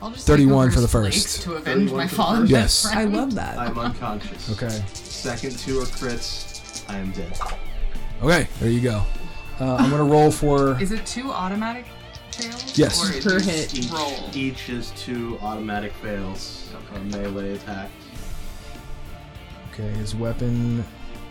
[0.00, 1.42] I'll just 31 take for the first.
[1.42, 2.50] To avenge my for fallen first?
[2.52, 2.86] Yes.
[2.86, 3.58] I love that.
[3.58, 4.50] I'm unconscious.
[4.62, 4.82] okay.
[4.92, 6.88] Second two are crits.
[6.88, 7.38] I am dead.
[8.22, 9.02] Okay, there you go.
[9.60, 10.80] Uh, I'm gonna roll for.
[10.82, 11.84] Is it two automatic
[12.32, 12.78] fails?
[12.78, 13.02] Yes.
[13.02, 13.74] Or is Per it hit.
[13.78, 14.30] Each, Roll.
[14.32, 17.90] each is two automatic fails of a melee attack.
[19.72, 20.84] Okay, his weapon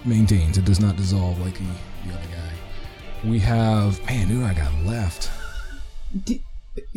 [0.05, 0.57] maintains.
[0.57, 1.63] It does not dissolve like the,
[2.05, 3.27] the other guy.
[3.29, 4.03] We have.
[4.05, 5.29] Man, who do I got left?
[6.25, 6.41] D-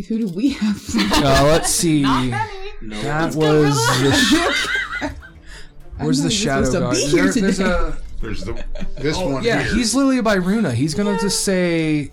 [0.08, 0.82] who do we have?
[1.22, 2.02] Uh, let's see.
[2.04, 2.70] Not many.
[2.82, 3.02] No.
[3.02, 4.12] That was the.
[4.12, 5.10] Sh-
[5.98, 6.94] where's the shadow guard?
[6.96, 7.98] be Is here there- there's a.
[8.20, 8.64] There's the
[8.98, 9.74] this Oh, one yeah, here.
[9.74, 10.72] he's literally by Runa.
[10.72, 12.10] He's gonna just say.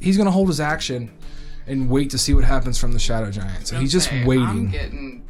[0.00, 1.10] He's gonna hold his action
[1.68, 3.68] and wait to see what happens from the shadow giant.
[3.68, 4.70] So he's just Okay, I'm waiting.
[4.70, 5.24] getting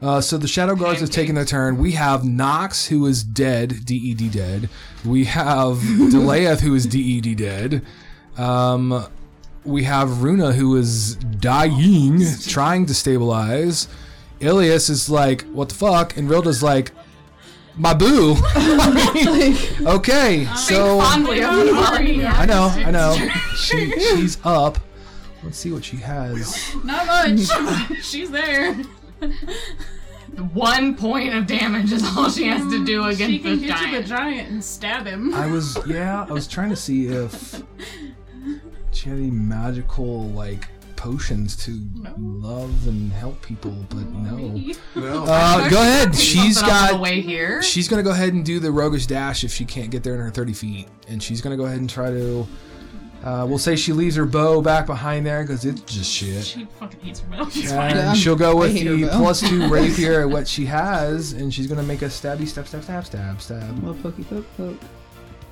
[0.00, 1.76] Uh, so the shadow guards have taken their turn.
[1.78, 4.68] We have Nox, who is dead, DED dead.
[5.04, 7.84] We have Delayeth, who is DED dead.
[8.36, 9.04] Um,
[9.64, 13.88] we have Runa, who is dying, trying to stabilize.
[14.40, 16.16] Ilias is like, what the fuck?
[16.16, 16.90] And Rilda's like,
[17.76, 18.32] my boo.
[19.86, 21.00] okay, so.
[21.00, 21.78] fondly of Think me.
[21.78, 23.16] already I know, I know.
[23.56, 24.78] She, she's up.
[25.44, 26.74] Let's see what she has.
[26.84, 28.00] Not much.
[28.02, 28.74] She's there.
[30.52, 33.68] one point of damage is all she has to do mm, She against can this
[33.68, 34.06] get to the giant.
[34.06, 35.34] giant and stab him.
[35.34, 37.62] I was yeah, I was trying to see if
[38.94, 42.14] she had any magical like potions to No.
[42.18, 44.36] love and help people, but no.
[44.94, 45.24] no.
[45.24, 46.14] Uh, go ahead.
[46.14, 47.00] She's on the got.
[47.00, 47.60] way here.
[47.62, 50.20] She's gonna go ahead and do the roguish dash if she can't get there in
[50.20, 52.46] her thirty feet, and she's gonna go ahead and try to.
[53.24, 56.44] Uh, we'll say she leaves her bow back behind there because it's just shit.
[56.44, 57.44] She fucking hates her bow.
[57.44, 61.54] And Yeah, she'll go with hate the plus two rapier at what she has, and
[61.54, 63.78] she's gonna make a stabby stab stab stab stab stab.
[63.82, 64.76] well, pokey poke poke.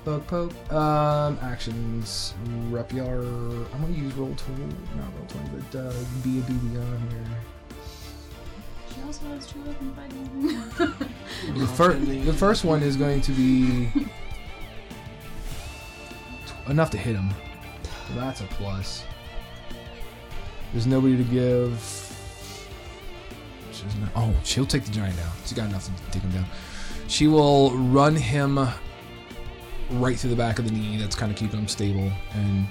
[0.03, 0.73] Bug poke.
[0.73, 2.33] Um, actions.
[2.69, 3.21] Rapier.
[3.21, 4.55] I'm gonna use roll tool,
[4.97, 5.93] not roll twenty, but uh,
[6.23, 7.25] be a BB on here.
[8.95, 10.97] She also has two weapon fighting.
[11.59, 14.07] The, fir- the first one is going to be t-
[16.67, 17.31] enough to hit him.
[18.07, 19.03] So that's a plus.
[20.71, 21.79] There's nobody to give.
[23.71, 25.31] She's not, oh, she'll take the giant down.
[25.43, 26.45] She's got enough to take him down.
[27.07, 28.59] She will run him
[29.99, 30.97] right through the back of the knee.
[30.97, 32.65] That's kind of keeping him stable and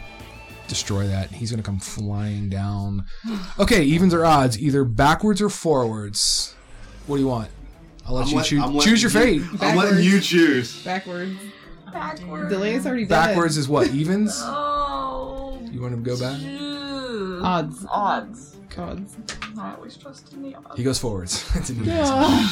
[0.68, 1.31] destroy that.
[1.31, 3.05] He's going to come flying down.
[3.59, 6.55] Okay, evens or odds, either backwards or forwards.
[7.07, 7.51] What do you want?
[8.07, 8.62] I'll let I'm you let- choose.
[8.62, 9.62] I'm choose your you- fate.
[9.62, 10.83] I'm letting you choose.
[10.85, 11.37] Backwards.
[11.93, 12.49] Backwards.
[12.51, 13.09] Delia's already dead.
[13.11, 13.89] Backwards is what?
[13.89, 14.41] Evens?
[14.47, 15.59] Oh.
[15.71, 16.41] You want him to go back?
[17.45, 17.87] Odds.
[17.89, 18.57] Odds.
[18.77, 19.16] Odds.
[19.59, 20.77] I always trust in the odds.
[20.77, 21.49] He goes forwards.
[21.55, 21.85] It's an.
[21.85, 22.49] Yeah.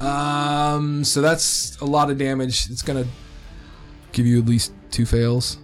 [0.00, 2.68] Um, so that's a lot of damage.
[2.70, 3.06] It's gonna
[4.20, 5.56] give you at least two fails.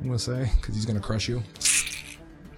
[0.00, 1.42] I'm gonna say because he's gonna crush you.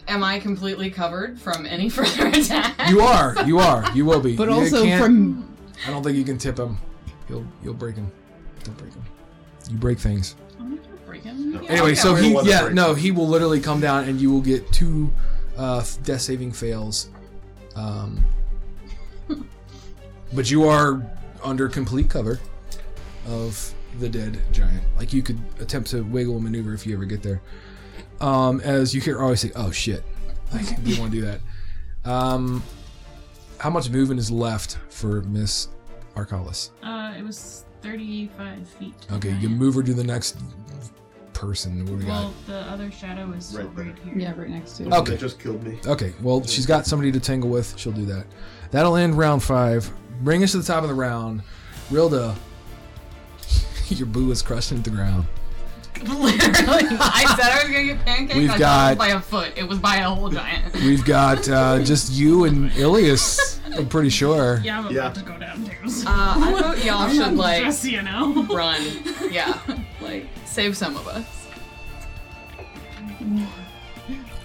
[0.09, 2.91] Am I completely covered from any further attack?
[2.91, 4.35] You are, you are, you will be.
[4.37, 6.77] But You also can't- from I don't think you can tip him.
[7.29, 8.11] You'll you'll break him.
[8.65, 9.05] Don't break him.
[9.71, 10.35] You break things.
[10.59, 11.53] I'm not gonna break him.
[11.53, 11.95] Yeah, Anyway, okay.
[11.95, 14.41] so We're he the yeah breaks no he will literally come down and you will
[14.41, 15.13] get two
[15.57, 17.11] uh, death saving fails.
[17.77, 18.25] Um,
[20.33, 21.03] but you are
[21.43, 22.41] under complete cover
[23.29, 24.82] of the dead giant.
[24.97, 27.40] Like you could attempt to wiggle and maneuver if you ever get there.
[28.20, 30.05] Um, as you hear always say, "Oh shit!"
[30.53, 31.40] Like you want to do that.
[32.11, 32.62] Um,
[33.59, 35.68] how much movement is left for Miss
[36.16, 36.70] Arcalis?
[36.82, 38.95] Uh, it was 35 feet.
[39.12, 40.36] Okay, you can move her to the next
[41.32, 41.78] person.
[41.80, 42.09] What do we got?
[42.09, 44.14] Well, the other shadow is Right right, here.
[44.16, 44.92] yeah, right next to it.
[44.92, 45.12] Okay.
[45.12, 45.78] That just killed me.
[45.86, 47.76] Okay, well, she's got somebody to tangle with.
[47.78, 48.26] She'll do that.
[48.70, 49.90] That'll end round five.
[50.22, 51.42] Bring us to the top of the round.
[51.90, 52.34] Rilda,
[53.99, 55.26] your boo is crushed into the ground.
[56.01, 56.32] Literally,
[57.01, 58.35] I said I was gonna get pancaked.
[58.37, 59.53] We've I got- it was by a foot.
[59.57, 60.74] It was by a whole giant.
[60.82, 64.61] We've got uh, just you and Ilias, I'm pretty sure.
[64.64, 65.11] Yeah, I'm Yeah.
[65.11, 65.70] to go down too.
[66.07, 68.45] Uh, I thought y'all should like Just so you know.
[68.51, 68.82] run.
[69.30, 69.59] Yeah,
[70.01, 71.47] like save some of us.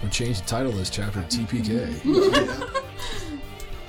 [0.00, 2.80] We'll change the title of this chapter to TPK.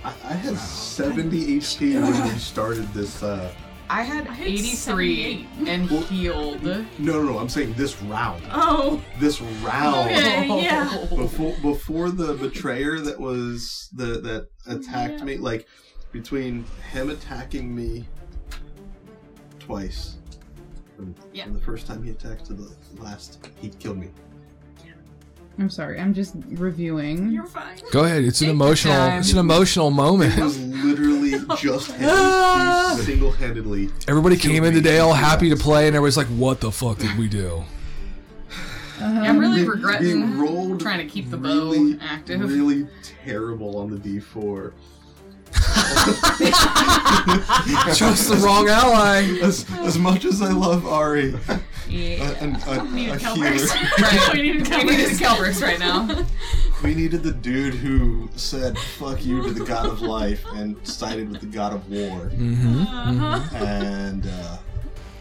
[0.03, 3.21] I, I had 70 HP when we started this.
[3.23, 3.53] Uh,
[3.93, 6.63] I had I had 83 and Well- healed.
[6.63, 7.37] no, no, no.
[7.39, 8.41] I'm saying this round.
[8.49, 10.09] Oh, This round.
[10.11, 11.05] Okay, yeah.
[11.13, 15.25] Before before the betrayer that was the that attacked Yeah.
[15.25, 15.67] me, like
[16.13, 16.63] between
[16.93, 18.07] him attacking me
[19.59, 20.15] twice.
[20.95, 21.43] From, Yeah.
[21.45, 24.09] from the first time he attacked to the last, he killed me.
[25.59, 27.31] I'm sorry, I'm just reviewing.
[27.31, 27.77] you're fine.
[27.91, 28.23] Go ahead.
[28.23, 28.95] It's an Take emotional.
[28.95, 29.19] time.
[29.19, 30.33] It's an emotional moment.
[30.37, 30.43] It moment.
[30.43, 32.97] was literally just him.
[32.97, 33.89] He single-handedly.
[34.07, 37.15] Everybody came in today all happy to play, and everybody's like, "What the fuck did
[37.17, 37.63] we do?"
[38.99, 39.19] Uh-huh.
[39.19, 42.41] I'm really We- regretting we rolled trying to keep the really, bow active.
[42.41, 42.87] Really
[43.25, 44.73] terrible on the D4.
[47.95, 49.23] Chose the wrong ally.
[49.41, 51.59] As, as much as I love Ari, a,
[51.91, 52.31] yeah.
[52.67, 53.49] a, a, Needed a healer,
[53.99, 54.29] Right.
[54.33, 55.19] we needed We needed Calvers.
[55.19, 56.25] Calbrix right now.
[56.83, 61.29] we needed the dude who said "fuck you" to the god of life and sided
[61.31, 62.81] with the god of war, Mm-hmm.
[62.81, 63.55] Uh-huh.
[63.57, 64.57] and uh,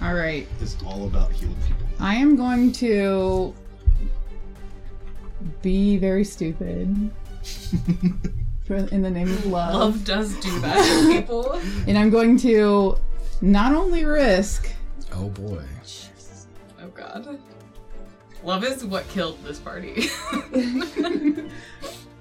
[0.03, 1.87] All right, it's all about healing people.
[1.99, 3.55] I am going to
[5.62, 7.11] be very stupid
[8.66, 9.75] for, in the name of love.
[9.75, 11.53] Love does do that to people.
[11.87, 12.97] and I'm going to
[13.41, 14.71] not only risk.
[15.12, 15.62] Oh boy.
[17.01, 17.39] God.
[18.45, 20.09] Love is what killed this party.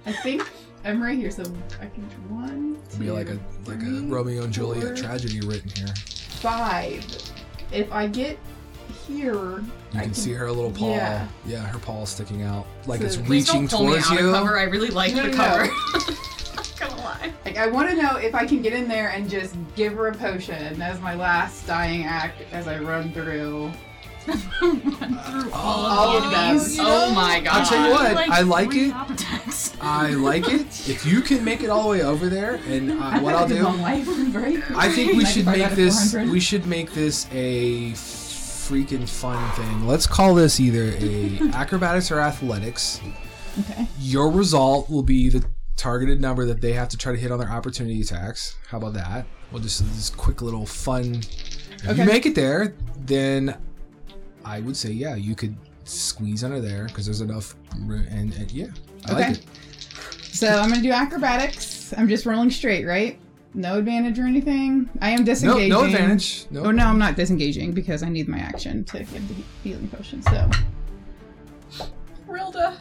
[0.06, 0.50] I think
[0.84, 1.44] I'm right here, so
[1.82, 2.78] I can one.
[2.88, 5.88] It'd be like a like a Romeo and Juliet four, tragedy written here.
[5.96, 7.06] five.
[7.72, 8.38] If I get
[9.08, 10.90] here, You I can, see her little paw.
[10.96, 11.28] yeah.
[11.46, 14.10] Yeah, her paw is sticking out, like So- it's Please reaching don't pull me towards
[14.12, 14.28] out you.
[14.30, 14.58] of cover.
[14.58, 15.66] I really like No, the no, cover.
[15.66, 15.72] no.
[16.56, 17.34] Not gonna lie.
[17.46, 20.08] Like I want to know if I can get in there and just give her
[20.08, 23.72] a potion as my last dying act as I run through.
[24.34, 26.46] Through all All of of the them.
[26.50, 26.78] enemies.
[26.78, 27.54] You Oh my god.
[27.62, 28.92] I'll tell you what, I like three it.
[28.92, 29.74] top attacks.
[29.82, 30.90] I like it.
[30.90, 33.50] If you can make it all the way over there, and uh, what I'll I've
[33.50, 34.64] had a do, life, right?
[34.78, 36.12] I think we should 95 out make of this.
[36.12, 36.32] 400.
[36.32, 39.88] We should make this a freaking fun thing.
[39.88, 43.00] Let's call this either a acrobatics or athletics.
[43.60, 43.88] Okay.
[44.00, 45.44] Your result will be the
[45.76, 48.58] targeted number that they have to try to hit on their opportunity attacks.
[48.68, 49.26] How about that?
[49.52, 51.16] We'll just this quick little fun.
[51.16, 52.02] If Okay.
[52.02, 53.58] you make it there, then
[54.50, 58.06] I would say yeah, you could squeeze under there because there's enough room.
[58.10, 58.68] And, and yeah,
[59.06, 59.34] I like Okay.
[59.34, 59.46] it.
[60.34, 61.94] So I'm gonna do acrobatics.
[61.98, 63.20] I'm just rolling straight, right?
[63.56, 64.88] no advantage or anything.
[65.02, 65.70] I am No, disengaging.
[65.70, 66.46] no advantage.
[66.52, 66.66] No.
[66.66, 69.34] Oh no, I'm not disengaging because I need my action to give the
[69.64, 70.22] healing potion.
[70.22, 70.50] So
[72.28, 72.78] Rilda.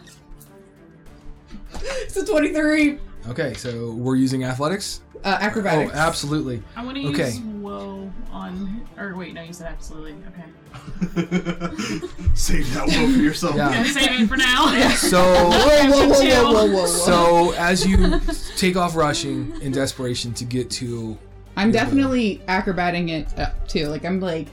[1.83, 2.99] it's a 23.
[3.29, 5.01] Okay, so we're using athletics.
[5.25, 5.93] Uh, acrobatics.
[5.95, 6.63] Oh, absolutely.
[6.77, 7.31] I want to Okay.
[7.31, 7.39] use
[7.79, 8.87] woe on.
[8.99, 10.17] Or wait, no, you said absolutely.
[10.29, 10.45] Okay.
[12.35, 13.57] Save that one for yourself.
[13.57, 13.69] Yeah.
[13.69, 14.67] I'm saving it for now.
[14.99, 16.87] So, Whoa, whoa, whoa, whoa, whoa, whoa, whoa.
[16.87, 18.21] so as you
[18.57, 21.17] take off rushing in desperation to get to,
[21.57, 23.87] I'm definitely acrobating it up too.
[23.89, 24.49] Like I'm like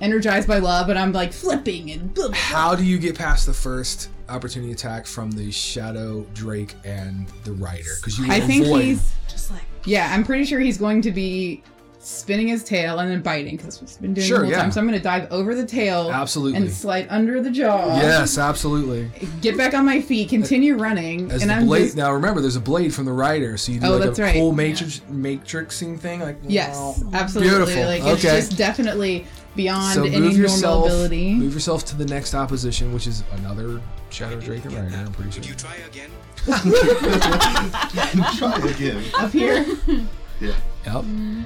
[0.00, 2.38] energized by love, and I'm like flipping and blah, blah, blah.
[2.38, 7.52] how do you get past the first opportunity attack from the Shadow Drake and the
[7.52, 7.90] Rider?
[7.96, 10.10] Because you I think avoid- he's Just like yeah.
[10.12, 11.62] I'm pretty sure he's going to be
[12.02, 14.52] spinning his tail and then biting because that's what he's been doing Sure, the whole
[14.52, 14.62] yeah.
[14.62, 14.72] time.
[14.72, 16.56] So I'm going to dive over the tail absolutely.
[16.58, 17.94] and slide under the jaw.
[17.98, 19.10] Yes, absolutely.
[19.42, 22.40] Get back on my feet, continue running, As and the I'm blade just now, remember
[22.40, 24.34] there's a blade from the rider, so you do Oh, like that's a right.
[24.34, 26.94] cool matrix matrixing thing, like yes, wow.
[27.12, 27.50] absolutely.
[27.56, 27.84] Beautiful.
[27.84, 28.36] Like it's Okay.
[28.38, 31.34] just definitely beyond So any move normal yourself, ability.
[31.34, 34.96] move yourself to the next opposition, which is another Shadow Drake and Rider.
[34.96, 35.40] I'm pretty sure.
[35.40, 36.10] Would you try again?
[38.38, 39.02] Try again.
[39.18, 39.66] Up here.
[40.40, 40.54] Yeah.
[40.86, 40.94] Yep.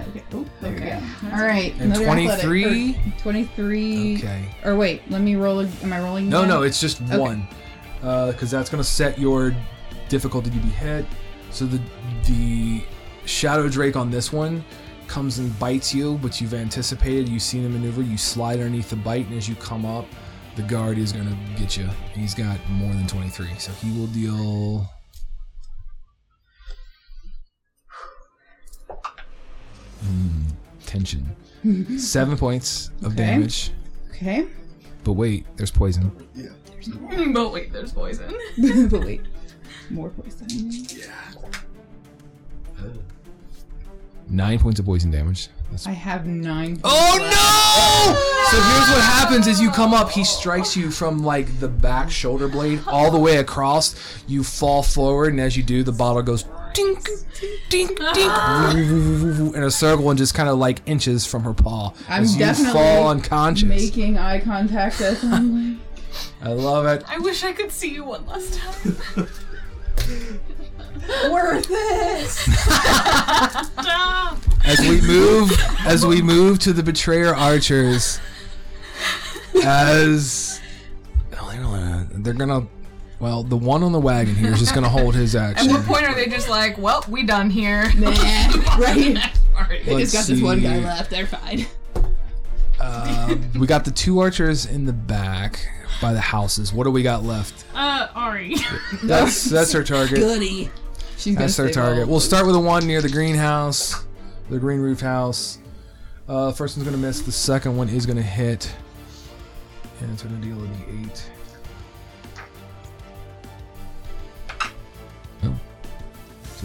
[0.09, 0.23] okay.
[0.33, 1.03] Oh, there Okay.
[1.23, 1.37] we go.
[1.37, 1.73] All right.
[1.75, 2.95] And another athletic- 23?
[2.95, 4.17] or 23.
[4.19, 4.45] Okay.
[4.65, 5.61] Or wait, let me roll.
[5.61, 6.29] A, am I rolling?
[6.29, 6.49] No, again?
[6.51, 7.19] no, it's just Okay.
[7.19, 7.49] one,
[8.03, 9.55] uh, because that's gonna set your
[10.09, 11.05] difficulty to be hit.
[11.51, 11.81] So the
[12.27, 12.83] the
[13.27, 14.65] Shadow Drake on this one
[15.09, 18.97] comes and bites you, but you've anticipated, you've seen the maneuver, you slide underneath the
[18.97, 20.07] bite, and as you come up,
[20.57, 21.89] the guard is gonna get you.
[22.15, 24.89] He's got more than 23, so he will deal.
[30.05, 30.43] Hmm,
[30.87, 31.35] tension.
[31.99, 33.17] Seven points of Okay.
[33.17, 33.71] damage.
[34.11, 34.47] Okay.
[35.03, 36.11] But wait, there's poison.
[36.35, 36.49] Yeah.
[37.33, 38.35] but wait, there's poison.
[38.91, 39.23] but wait,
[39.91, 40.47] more poison.
[40.89, 41.11] Yeah.
[44.29, 45.49] Nine points of poison damage.
[45.71, 46.81] That's I have nine.
[46.85, 48.51] Oh no!
[48.51, 52.11] So here's what happens: as you come up, he strikes you from like the back
[52.11, 53.95] shoulder blade all the way across.
[54.27, 56.45] You fall forward, and as you do, the bottle goes
[56.75, 57.09] dink,
[57.71, 58.33] dink, dink,
[59.55, 62.53] in a circle and just kind of like inches from her paw I'm as you
[62.73, 63.69] fall unconscious.
[63.69, 65.81] Making eye contact with him.
[66.43, 67.05] I love it.
[67.09, 68.97] I wish I could see you one last time.
[71.31, 72.29] Worth it.
[72.29, 74.39] Stop!
[74.65, 75.53] As we move,
[75.87, 78.19] as we move to the betrayer archers,
[79.63, 80.61] as
[81.39, 82.67] oh, they're gonna, they're gonna,
[83.25, 85.71] well, the one on the wagon here is just gonna hold his action.
[85.71, 87.91] At what point are they just like, well, we done here?
[87.97, 88.11] Nah,
[88.77, 89.17] right.
[89.57, 89.87] Alright.
[89.87, 91.11] They just got this one guy left.
[91.11, 91.65] They're fine.
[92.79, 95.67] Um, we got the two archers in the back
[96.03, 96.71] by the houses.
[96.71, 97.65] What do we got left?
[97.75, 98.57] Uh, Ari.
[99.05, 100.19] That's that's her target.
[100.19, 100.69] Goody.
[101.17, 102.05] She's That's their target.
[102.05, 104.05] all We'll start with the one near the greenhouse,
[104.51, 105.57] the green roof house.
[106.29, 107.23] Uh, first one's gonna miss.
[107.23, 108.71] The second one is gonna hit,
[110.03, 111.23] and it's gonna deal a d8.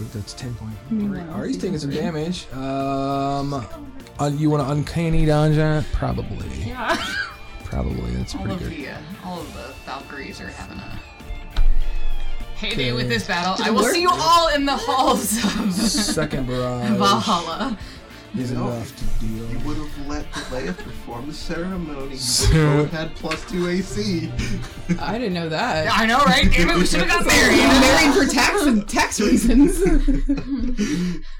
[0.04, 0.76] So that's points.
[0.90, 2.50] Meanwhile, Ari's she's taking some damage.
[2.52, 3.64] Um,
[4.18, 5.56] un- you want to uncanny dodge
[5.92, 6.48] Probably.
[6.64, 6.96] yeah.
[7.64, 8.10] Probably.
[8.12, 8.78] That's All pretty of good.
[8.78, 11.00] the uh, all of the Valkyries are having a
[12.56, 12.92] heyday Okay.
[12.92, 13.56] with this battle.
[13.64, 13.94] I will work?
[13.94, 17.78] see you all in the halls of Second barrage Valhalla.
[18.38, 18.68] Is No.
[18.68, 22.16] enough to You would have let Leia perform the ceremony.
[22.16, 24.30] You would have had plus two AC.
[25.00, 25.88] I didn't know that.
[25.92, 26.50] I know, right?
[26.50, 27.56] Damn it, we should have got married.
[27.58, 29.78] married for tax tax reasons.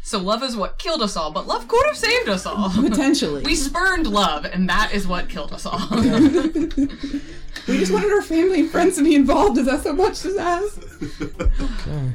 [0.02, 2.70] So love is what killed us all, but love could have saved us all.
[2.70, 3.42] Potentially.
[3.44, 5.78] We spurned love, and that is what killed us all.
[7.68, 9.58] We just wanted our family and friends to be involved.
[9.58, 10.82] Is that so much to ask?
[11.60, 12.12] Okay.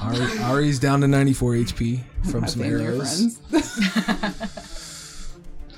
[0.00, 2.00] Ari, Ari's down to 94 HP
[2.30, 3.38] from My some family arrows.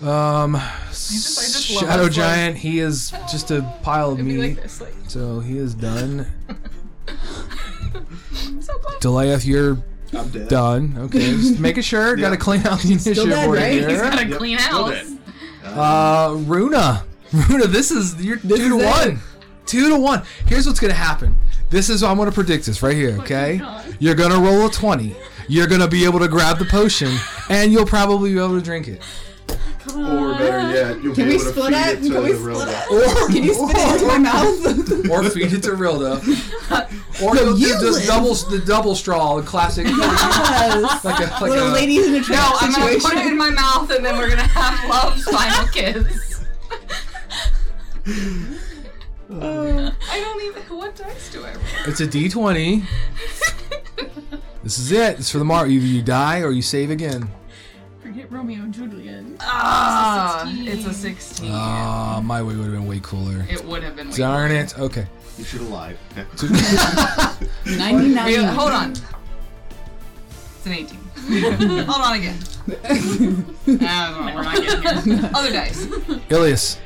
[0.01, 0.53] Um,
[0.91, 4.39] just- just Shadow us, like- Giant, he is just a pile of It'd meat.
[4.55, 6.25] like this, like So he is done.
[8.61, 8.73] so.
[9.01, 9.83] Delayeth, you're
[10.17, 10.47] I'm dead.
[10.49, 10.95] done.
[10.99, 12.15] Okay, just making sure.
[12.15, 13.73] Got to clean out the initiative dead, board right?
[13.73, 14.01] He's here.
[14.03, 14.95] got a Yep, clean out.
[15.65, 17.05] Uh, Runa.
[17.33, 18.85] Runa, this is you're two is to it.
[18.85, 19.19] one.
[19.67, 20.23] Two to one.
[20.47, 21.37] Here's what's gonna happen.
[21.71, 23.17] This is I'm gonna predict this right here.
[23.21, 23.61] Okay,
[23.99, 25.15] you're gonna roll a twenty.
[25.49, 27.15] You're gonna be able to grab the potion,
[27.51, 29.03] and you'll probably be able to drink it.
[29.87, 31.99] Come Or better yet, you'll Can be we able to split feed it?
[31.99, 32.83] it to Can we the split Rilda.
[32.83, 32.91] it?
[32.91, 35.11] Or Can you spit it into my mouth?
[35.11, 36.95] or feed it to Rilda.
[37.21, 38.07] Or you'll you do the live.
[38.07, 39.89] double the double straw, the classic.
[39.89, 41.05] yes.
[41.05, 41.73] Like a like Little a.
[41.73, 44.29] ladies in a No, trap I'm gonna put it in my mouth, and then we're
[44.29, 46.45] gonna have love's final kiss.
[50.69, 50.79] I don't even.
[50.79, 51.63] What dice do I roll?
[51.87, 52.85] It's a D20.
[54.63, 55.19] This is it.
[55.19, 55.69] It's for the mark.
[55.69, 57.29] Either you die or you save again.
[58.03, 59.25] Forget Romeo and Juliet.
[59.41, 61.51] Ah, it's a 16.
[61.53, 63.47] Ah, my way would have been way cooler.
[63.51, 64.11] it would have been.
[64.11, 64.61] way Darn cooler.
[64.63, 64.79] it.
[64.79, 65.07] Okay.
[65.39, 65.97] You should have lied.
[67.67, 68.45] Wait, 99.
[68.55, 68.91] hold on.
[68.93, 70.99] It's an 18.
[71.87, 72.39] hold on again.
[73.67, 75.31] No, we're not getting here.
[75.35, 75.87] Other dice.
[76.31, 76.79] Ilias.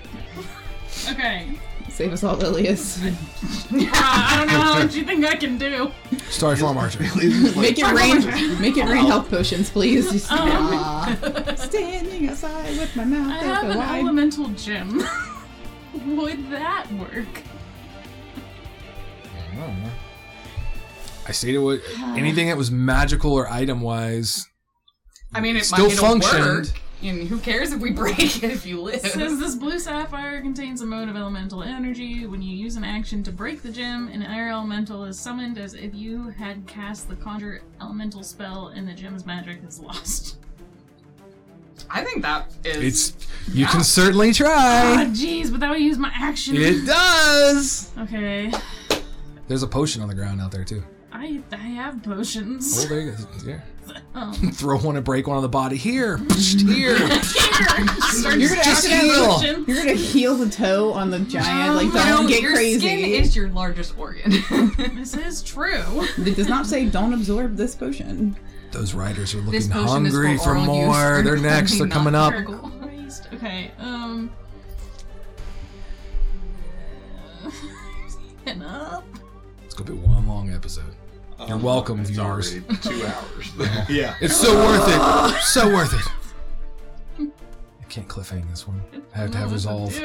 [1.10, 1.58] Okay.
[1.92, 3.02] Save us all, Ilias.
[3.02, 3.10] Uh,
[3.72, 5.90] I don't know how much you think I can do.
[6.30, 7.00] Starry Form Archer.
[7.00, 8.60] Make it rain.
[8.60, 10.10] Make it rain health potions, please.
[10.10, 11.56] Just, Um.
[11.56, 14.00] Standing outside with my mouth I have open an wide.
[14.00, 15.02] elemental gem.
[16.06, 17.42] Would that work?
[21.28, 21.80] I stated what
[22.16, 24.44] anything that was magical or item wise.
[25.34, 26.44] I mean, it Still might functioned.
[26.44, 26.66] work.
[27.02, 29.04] And who cares if we break it if you live?
[29.04, 32.26] It says this blue sapphire contains a mode of elemental energy.
[32.26, 35.74] When you use an action to break the gem, an air elemental is summoned as
[35.74, 40.36] if you had cast the conjure elemental spell and the gem's magic is lost.
[41.90, 42.76] I think that is.
[43.12, 45.06] It's you can certainly Ah, try.
[45.10, 46.56] jeez, but that would use my action.
[46.56, 47.90] It does.
[47.98, 48.52] Okay.
[49.48, 50.82] There's a potion on the ground out there too.
[51.12, 52.84] I I have potions.
[52.84, 53.16] Oh, there you go.
[53.44, 53.60] Yeah.
[54.14, 55.76] Um, Throw one and break one on the body.
[55.76, 56.18] Here.
[56.28, 56.96] Here.
[56.98, 59.34] start You're gonna Just accidentally- heal.
[59.34, 59.64] potion.
[59.66, 61.76] You're gonna heal the toe on the giant.
[61.76, 62.78] Like, don't know, get your crazy.
[62.78, 64.30] skin is your largest organ.
[64.94, 65.82] This is true.
[66.18, 68.36] It does not say don't absorb this potion.
[68.70, 70.86] Those riders are looking This potion is hungry for for oral use.
[70.86, 71.22] more.
[71.22, 71.78] They're next.
[71.78, 72.32] They're coming up.
[72.80, 73.28] Christ.
[73.34, 74.30] Okay, um.
[78.64, 79.04] Up.
[79.64, 80.94] It's gonna be one long episode.
[81.46, 82.52] You're um, welcome, It's viewers.
[82.52, 83.52] two hours.
[83.88, 84.14] yeah.
[84.20, 85.42] It's so worth it.
[85.42, 87.28] So worth it.
[87.80, 88.80] I can't cliffhang this one.
[89.14, 89.98] I have to have resolve.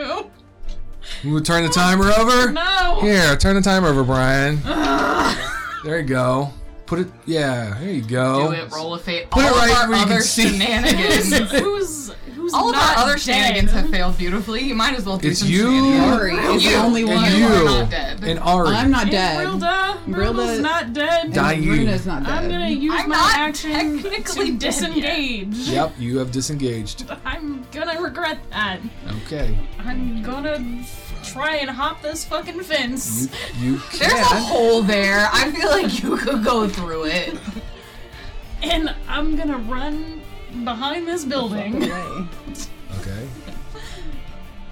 [1.23, 2.51] We'll turn the timer over.
[2.51, 2.99] No!
[3.01, 4.59] Here, turn the timer over, Bryan.
[5.83, 6.51] There you go.
[6.87, 7.07] Put it.
[7.25, 8.47] Yeah, there you go.
[8.47, 9.29] Do it, roll a fate.
[9.29, 10.49] Put it All right of our where you can other see.
[10.57, 11.51] shenanigans.
[11.59, 13.21] who's who's All of not our other dead?
[13.21, 14.61] shenanigans have failed beautifully.
[14.63, 15.63] You might as well do It's some you.
[15.65, 16.13] shenanigans.
[16.13, 16.69] Ari is You.
[16.71, 17.25] the only one.
[17.31, 18.23] you you are not dead.
[18.23, 18.69] and Ari.
[18.69, 19.45] I'm not dead.
[19.47, 21.33] Brilda, Brilda's Brilda- not dead.
[21.33, 21.71] Die you.
[21.73, 22.31] Runa's not dead.
[22.31, 23.71] I'm gonna use I'm my not action
[24.01, 24.59] technically to dead yet.
[24.59, 25.55] disengage.
[25.67, 27.05] Yep, you have disengaged.
[27.25, 28.79] I'm gonna regret that.
[29.25, 30.85] Okay, I'm gonna
[31.31, 33.29] try and hop this fucking fence.
[33.59, 35.29] you you There's a hole there.
[35.31, 37.37] I feel like you could go through it.
[38.63, 40.21] And I'm gonna run
[40.63, 41.83] behind this building.
[41.83, 42.27] Away.
[42.99, 43.27] Okay.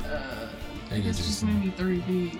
[0.03, 0.47] Uh,
[0.89, 1.59] There you go, it's just Jason.
[1.59, 2.39] maybe 30 feet.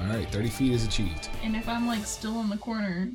[0.00, 1.28] All right, 30 feet is achieved.
[1.42, 3.08] And if I'm like still in the corner,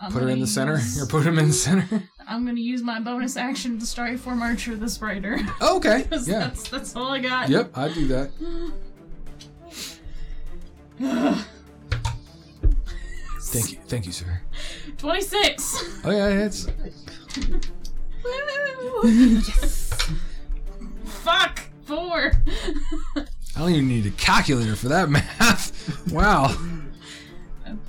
[0.00, 2.04] I'm Put her in the center, use- or put him in the center.
[2.28, 5.38] I'm gonna use my bonus action to start for archer the spider.
[5.60, 6.06] Oh, okay.
[6.24, 6.38] Yeah.
[6.40, 7.48] that's that's all I got.
[7.48, 8.30] Yep, I do that.
[13.40, 14.42] Thank you, thank you, sir.
[14.98, 16.02] 26.
[16.04, 16.66] Oh yeah, it's
[21.04, 21.60] Fuck.
[21.84, 22.32] Four.
[23.16, 26.12] I don't even need a calculator for that math.
[26.12, 26.54] Wow.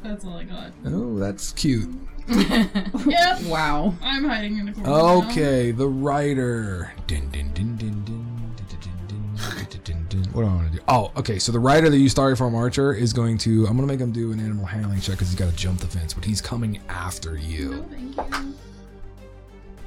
[0.03, 0.71] That's all I got.
[0.85, 1.89] Oh, that's cute.
[2.27, 3.41] Yep.
[3.43, 3.93] Wow.
[4.03, 4.89] I'm hiding in the corner.
[4.89, 5.29] now.
[5.29, 6.93] Okay, the writer.
[7.07, 8.25] Din, din, din, din, din,
[8.55, 10.31] din, din, din, din, din, din.
[10.33, 10.83] What do I want to do?
[10.87, 11.39] Oh, okay.
[11.39, 13.65] So the writer that you started from Archer is going to.
[13.67, 15.79] I'm going to make him do an animal handling check because he's got to jump
[15.79, 17.83] the fence, but he's coming after you.
[17.89, 18.55] Thank you.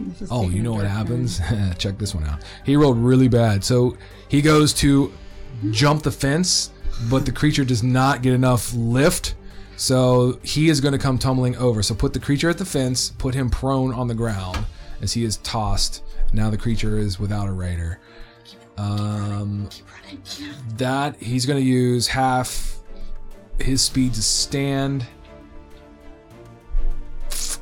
[0.01, 1.27] This is Oh, taking you a know what dark turn.
[1.29, 1.79] happens?
[1.79, 2.43] Check this one out.
[2.65, 3.63] He rolled really bad.
[3.63, 3.97] So
[4.29, 5.13] he goes to
[5.71, 6.73] jump the fence,
[7.09, 9.37] but the creature does not get enough lift.
[9.83, 11.83] So he is going to come tumbling over.
[11.83, 14.65] So put the creature at the fence, put him prone on the ground
[15.01, 16.05] as he is tossed.
[16.33, 17.99] Now the creature is without a rider.
[18.79, 19.69] Um,
[20.77, 22.79] that he's going to use half
[23.59, 25.05] his speed to stand.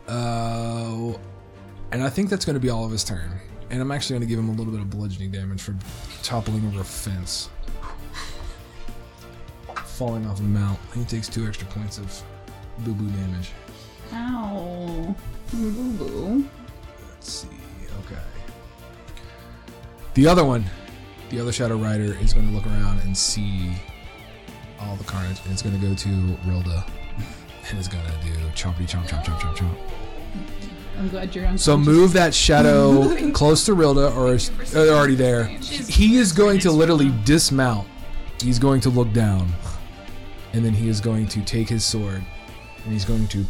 [0.07, 1.15] Uh,
[1.91, 3.41] and I think that's going to be all of his turn.
[3.71, 5.75] And I'm actually going to give him a little bit of bludgeoning damage for
[6.23, 7.49] toppling over a fence.
[10.01, 10.79] Falling off a mount.
[10.95, 12.23] He takes two extra points of
[12.79, 13.51] boo boo damage.
[14.15, 15.15] Ow.
[15.53, 16.49] Boo boo.
[17.11, 17.49] Let's see.
[18.07, 18.23] Okay.
[20.15, 20.65] The other one,
[21.29, 23.73] the other Shadow Rider, is going to look around and see
[24.81, 25.39] all the carnage.
[25.45, 26.09] And it's going to go to
[26.49, 26.91] Rilda.
[27.69, 29.77] And is going to do chompity chomp chomp chomp chomp chomp.
[30.99, 31.59] I'm glad you're on.
[31.59, 35.45] So move that shadow close to Rilda, or they're already there.
[35.45, 37.87] He is going to literally dismount.
[38.41, 39.53] He's going to look down,
[40.53, 42.23] and then he is going to take his sword,
[42.85, 43.45] and he's going to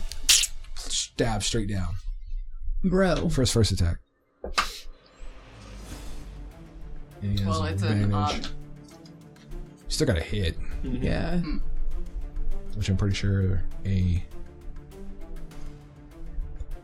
[0.76, 1.88] stab straight down
[2.84, 3.28] Bro.
[3.30, 3.98] for his first attack.
[7.22, 8.14] And he has Well, it's an advantage.
[8.46, 8.48] odd.
[9.88, 11.02] Still got a hit, mm-hmm.
[11.02, 11.40] Yeah.
[12.76, 14.22] which I'm pretty sure a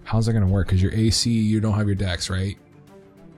[0.04, 0.68] How's that going to work?
[0.68, 2.56] Because your AC, you don't have your dex, right?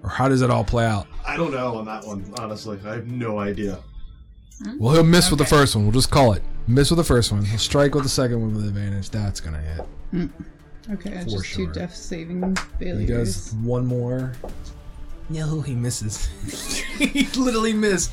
[0.03, 1.07] Or how does it all play out?
[1.26, 2.79] I don't know on that one, honestly.
[2.85, 3.79] I have no idea.
[4.62, 4.76] Hmm?
[4.79, 5.57] Well, he'll miss with the Okay.
[5.57, 5.85] first one.
[5.87, 6.43] We'll just call it.
[6.69, 7.45] Miss with the first one.
[7.45, 9.11] He'll strike with the second one with advantage.
[9.11, 10.31] That's going to hit.
[10.93, 13.01] Okay, For just two death saving failures.
[13.01, 13.35] He failures.
[13.51, 14.33] does one more.
[15.31, 16.27] No, he misses.
[16.99, 18.12] he literally missed.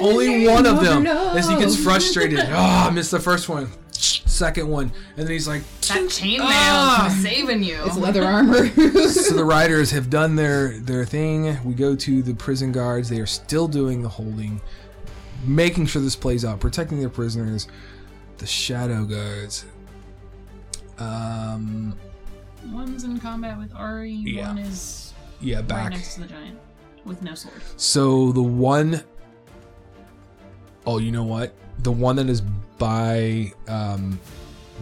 [0.00, 1.04] Only one of them.
[1.04, 2.40] never As he gets frustrated.
[2.48, 3.68] Ah, I missed the first one.
[3.92, 4.92] Second one.
[5.16, 7.06] And then he's like, That chainmail Ah!
[7.08, 7.80] is saving you.
[7.86, 8.68] It's leather armor.
[9.08, 11.56] so the riders have done their their thing.
[11.64, 13.08] We go to the prison guards.
[13.08, 14.60] They are still doing the holding,
[15.44, 17.68] making sure this plays out, protecting their prisoners.
[18.38, 19.64] The shadow guards.
[20.98, 21.96] Um.
[22.72, 24.10] One's in combat with Ari.
[24.12, 24.48] Yeah.
[24.48, 25.90] One is Yeah, right back.
[25.92, 26.58] next to the giant
[27.04, 27.62] with no sword.
[27.76, 29.02] So the one
[30.86, 31.54] Oh, you know what?
[31.80, 32.40] The one that is
[32.78, 34.18] by um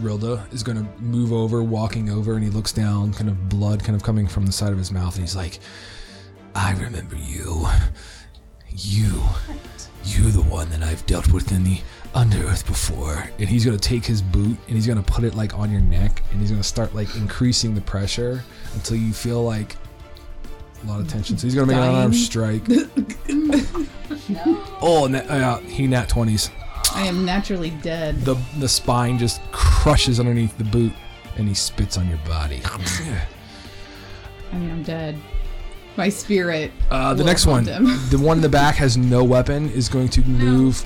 [0.00, 3.94] Rilda is gonna move over, walking over, and he looks down, kind of blood kind
[3.96, 5.60] of coming from the side of his mouth, and he's like,
[6.54, 7.66] I remember you.
[8.70, 9.22] You.
[10.04, 11.80] You the one that I've dealt with in the
[12.14, 13.28] Underearth before.
[13.38, 16.22] And he's gonna take his boot and he's gonna put it like on your neck
[16.30, 18.42] and he's gonna start like increasing the pressure
[18.74, 19.76] until you feel like
[20.84, 21.36] a lot of tension.
[21.36, 22.62] So he's gonna make an arm strike.
[24.80, 26.50] Oh, na- uh, he nat twenties.
[26.94, 28.20] I am naturally dead.
[28.20, 30.92] The the spine just crushes underneath the boot,
[31.36, 32.60] and he spits on your body.
[34.52, 35.16] I mean, I'm dead.
[35.96, 36.70] My spirit.
[36.90, 37.84] Uh, the next one, him.
[38.10, 40.84] the one in the back has no weapon, is going to move.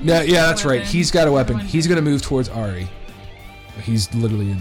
[0.00, 0.78] No, yeah, that's right.
[0.80, 0.86] weapon.
[0.92, 1.54] He's got a weapon.
[1.56, 2.88] Everyone- He's going to move towards Ari.
[3.82, 4.50] He's literally.
[4.52, 4.60] In,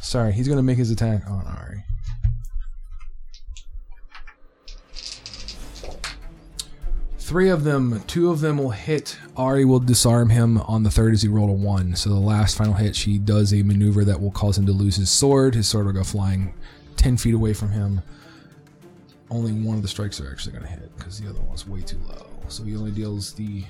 [0.00, 1.82] sorry, he's going to make his attack on Ari.
[7.18, 9.18] Three of them, two of them will hit.
[9.36, 11.94] Ari will disarm him on the third as he rolled a one.
[11.94, 14.96] So the last final hit, she does a maneuver that will cause him to lose
[14.96, 15.54] his sword.
[15.54, 16.54] His sword will go flying
[16.96, 18.00] 10 feet away from him.
[19.30, 21.82] Only one of the strikes are actually going to hit because the other one's way
[21.82, 22.24] too low.
[22.48, 23.64] So he only deals the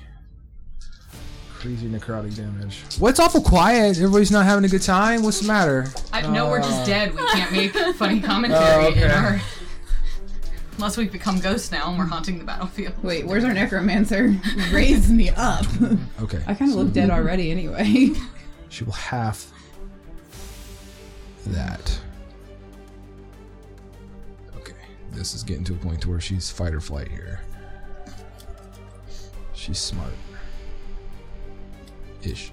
[1.59, 2.81] crazy necrotic damage.
[2.99, 3.97] What's awful quiet?
[3.97, 5.23] Everybody's not having a good time?
[5.23, 5.87] What's the matter?
[6.13, 7.13] I, no, we're Uh, just dead.
[7.13, 9.03] We can't make funny commentary Oh, okay.
[9.05, 9.41] in our.
[10.77, 12.93] Unless we've become ghosts now and we're haunting the battlefield.
[13.03, 14.33] Wait, where's our necromancer?
[14.71, 15.65] Raise me up.
[16.21, 16.41] Okay.
[16.47, 18.09] I kind of look dead already anyway.
[18.69, 19.51] She will half
[21.47, 21.99] that.
[24.57, 24.73] Okay.
[25.11, 27.41] This is getting to a point to where she's fight or flight here.
[29.53, 30.13] She's smart.
[32.23, 32.51] Ish.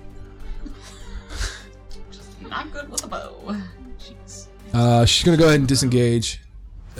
[2.10, 3.56] Just not good with a bow.
[3.98, 4.46] Jeez.
[4.72, 6.40] Uh, she's gonna go ahead and disengage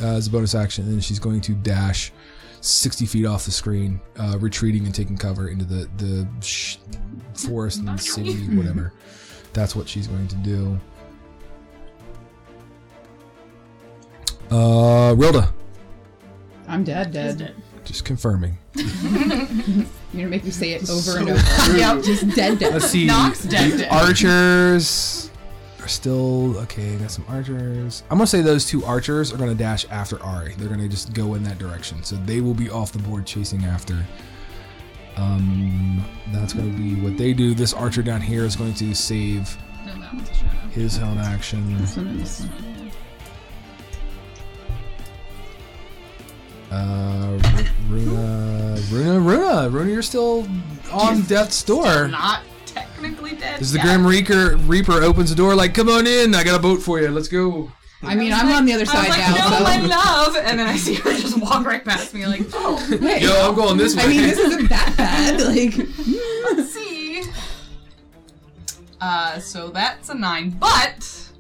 [0.03, 2.13] uh, as a bonus action, and then she's going to dash
[2.61, 6.79] 60 feet off the screen, uh, retreating and taking cover into the the sh-
[7.35, 8.93] forest and the city, whatever.
[9.53, 10.79] That's what she's going to do.
[14.51, 15.53] Uh, Rilda,
[16.69, 17.39] I'm dead, dead.
[17.39, 17.55] dead.
[17.87, 18.59] Just confirming.
[18.75, 18.85] You're
[20.15, 21.77] gonna make me say it over and over.
[21.79, 22.03] Yep.
[22.05, 22.73] Just dead, dead.
[22.75, 23.07] Let's see.
[23.07, 23.89] Nox dead, the dead.
[23.93, 25.31] archers
[25.81, 26.97] are still okay.
[26.97, 28.03] Got some archers.
[28.11, 30.55] I'm gonna say those two archers are gonna dash after Ari.
[30.59, 33.65] They're gonna just go in that direction, so they will be off the board chasing
[33.65, 34.05] after.
[35.17, 37.55] Um, that's gonna be what they do.
[37.55, 39.57] This archer down here is going to save
[39.87, 40.69] No, that one's a shadow.
[40.71, 41.87] his own action.
[46.77, 47.39] Uh,
[47.89, 50.47] Ru- Runa, Runa, Runa, Runa, you're still
[50.93, 52.09] on death's door.
[52.09, 53.61] Not technically dead.
[53.61, 53.87] As the yet.
[53.87, 57.01] Grim Reaper, Reaper opens the door, like, come on in, I got a boat for
[57.01, 57.73] you, let's go.
[58.03, 59.65] I mean, I'm on the other I was side like, now, no, so.
[59.65, 63.23] my love, and then I see her just walk right past me, like, oh, Hey,
[63.23, 64.03] Yo, I'm going this way.
[64.03, 65.41] I mean, this isn't that bad.
[65.47, 65.75] Like,
[66.59, 67.23] let's see.
[69.01, 71.31] Uh, so that's a nine, but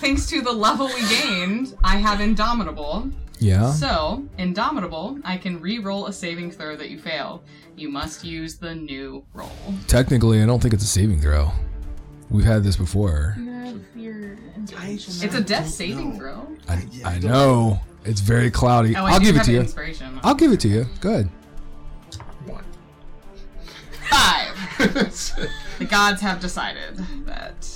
[0.00, 3.08] thanks to the level we gained, I have Indomitable.
[3.38, 3.72] Yeah.
[3.72, 7.42] So, Indomitable, I can re-roll a saving throw that you fail.
[7.76, 9.50] You must use the new roll.
[9.86, 11.50] Technically, I don't think it's a saving throw.
[12.30, 13.34] We've had this before.
[13.38, 15.14] You have your inspiration.
[15.22, 16.46] It's a death saving throw.
[16.68, 17.80] I, I know.
[18.04, 18.96] It's very cloudy.
[18.96, 19.60] Oh, I I'll do give it have to you.
[19.60, 20.20] Inspiration.
[20.22, 20.86] I'll give it to you.
[21.00, 21.28] Good.
[22.46, 22.64] One.
[24.08, 24.56] Five.
[25.78, 27.75] the gods have decided that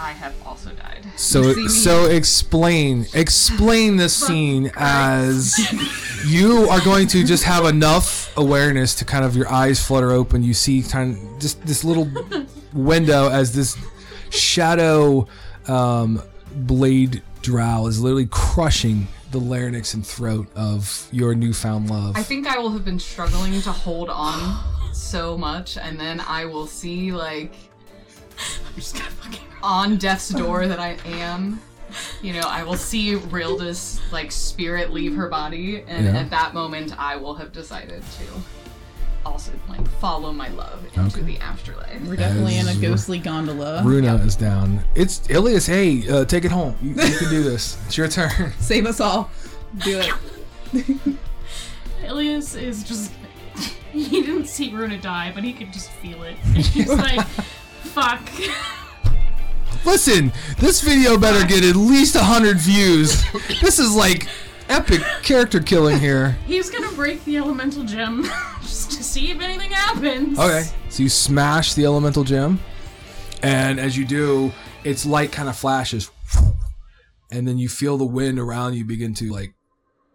[0.00, 1.04] I have also died.
[1.16, 5.58] So so explain explain this scene as
[6.26, 10.42] you are going to just have enough awareness to kind of your eyes flutter open.
[10.42, 12.10] You see kind of just this little
[12.72, 13.76] window as this
[14.30, 15.28] shadow
[15.68, 16.22] um,
[16.54, 22.16] blade drow is literally crushing the larynx and throat of your newfound love.
[22.16, 26.46] I think I will have been struggling to hold on so much, and then I
[26.46, 27.52] will see like
[28.38, 29.49] I'm just gonna fucking.
[29.62, 31.60] On death's door that I am,
[32.22, 36.18] you know, I will see Rilda's like spirit leave her body, and Yeah.
[36.20, 38.24] at that moment, I will have decided to
[39.26, 41.20] also like follow my love into Okay.
[41.26, 42.00] the afterlife.
[42.02, 43.82] We're definitely in a As- ghostly gondola.
[43.84, 44.82] Runa is down.
[44.94, 45.66] It's Ilias.
[45.66, 46.74] Hey, uh, take it home.
[46.80, 47.76] You, you can do this.
[47.86, 48.52] It's your turn.
[48.60, 49.30] Save us all.
[49.84, 50.00] Do
[50.72, 50.84] it.
[52.04, 53.12] Ilias is just.
[53.92, 56.36] He didn't see Runa die, but he could just feel it.
[56.44, 57.26] And he's like,
[57.82, 58.20] fuck.
[59.84, 63.24] Listen, this video better get at least hundred views.
[63.60, 64.26] This is like
[64.68, 66.30] epic character killing here.
[66.46, 68.24] He's gonna break the elemental gem
[68.60, 70.38] just to see if anything happens.
[70.38, 72.58] Okay, so you smash the elemental gem,
[73.42, 74.52] and as you do,
[74.84, 76.10] its light kind of flashes,
[77.30, 79.54] and then you feel the wind around you begin to like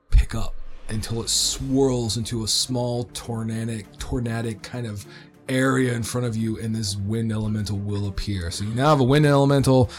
[0.10, 0.56] pick up
[0.90, 5.06] until it swirls into a small tornadic, tornadic kind of
[5.50, 8.52] area in front of you, and this wind elemental will appear.
[8.52, 9.90] So you now have a wind elemental.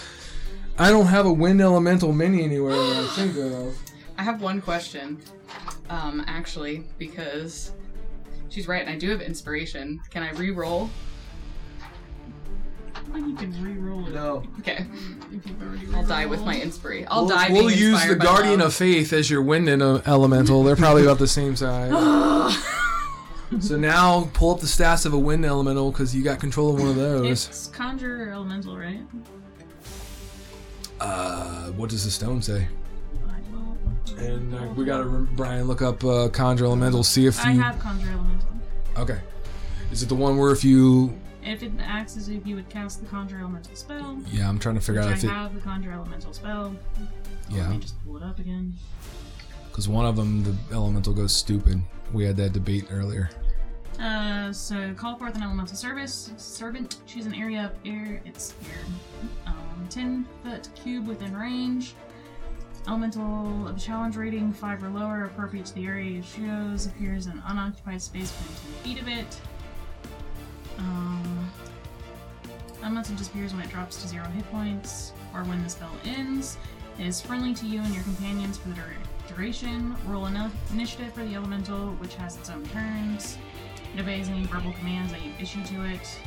[0.78, 3.76] I don't have a wind elemental mini anywhere that I think of.
[4.18, 5.18] I have one question,
[5.90, 7.72] um, actually, because
[8.49, 10.01] she's right, and I do have inspiration.
[10.11, 10.90] Can I re-roll?
[13.12, 14.14] Well, you can re-roll it.
[14.14, 14.42] No.
[14.61, 14.84] Okay,
[15.32, 17.07] If you've already I'll die with my inspiration.
[17.11, 17.49] I'll we'll, die.
[17.51, 18.68] We'll being use the by Guardian love.
[18.68, 20.64] of Faith as your wind and uh, elemental.
[20.64, 21.92] They're probably about the same size.
[23.61, 26.80] so now pull up the stats of a wind elemental because you got control of
[26.80, 27.47] one of those.
[27.49, 29.01] It's conjure elemental, right?
[31.01, 32.66] Uh, what does the stone say?
[34.18, 37.05] And uh, we got to Bryan look up uh, conjure elemental.
[37.05, 37.61] See if I you.
[37.61, 38.49] have conjure elemental.
[38.97, 39.18] Okay.
[39.92, 41.12] Is it the one where if you?
[41.44, 44.74] If it acts as if you would cast the conjure elemental spell, Yeah, I'm trying
[44.76, 45.28] to figure which out I if it.
[45.28, 46.74] have the conjure elemental spell.
[46.99, 47.05] Yeah.
[47.51, 48.74] Let Yeah, me just pull it up again.
[49.77, 51.83] Because one of them, the elemental goes stupid.
[52.14, 53.29] We had that debate earlier.
[54.01, 56.97] Uh, so call forth an elemental service servant.
[57.07, 58.22] Choose an area of air.
[58.24, 58.79] It's your
[59.47, 61.93] um, ten foot cube within range.
[62.89, 67.43] Elemental of challenge rating five or lower, appropriate to the area it shows, appears in
[67.47, 69.41] unoccupied space within ten feet of it.
[70.79, 71.51] Um,
[72.83, 76.57] elemental disappears when it drops to zero hit points or when the spell ends.
[76.99, 78.95] It is friendly to you and your companions for the dur-
[79.37, 79.95] duration.
[80.07, 83.37] Roll an initiative for the elemental, which has its own turns.
[83.95, 86.18] It obeys any verbal commands that you issue to it.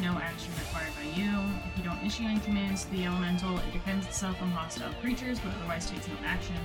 [0.00, 1.30] No action required by you.
[1.66, 5.38] If you don't issue any commands to the elemental, it defends itself from hostile creatures,
[5.40, 6.56] but otherwise takes no action.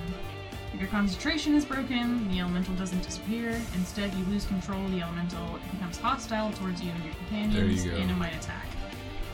[0.72, 3.50] If your concentration is broken, the elemental doesn't disappear.
[3.74, 5.56] Instead, you lose control of the elemental.
[5.56, 8.66] It becomes hostile towards you and your companions, you and it might attack.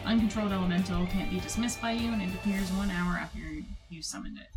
[0.05, 3.39] Uncontrolled elemental can't be dismissed by you, and it appears one hour after
[3.89, 4.50] you summoned it.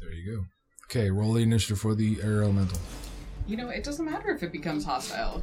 [0.00, 0.44] There you go.
[0.86, 2.78] Okay, roll the initiative for the air elemental.
[3.46, 5.42] You know, it doesn't matter if it becomes hostile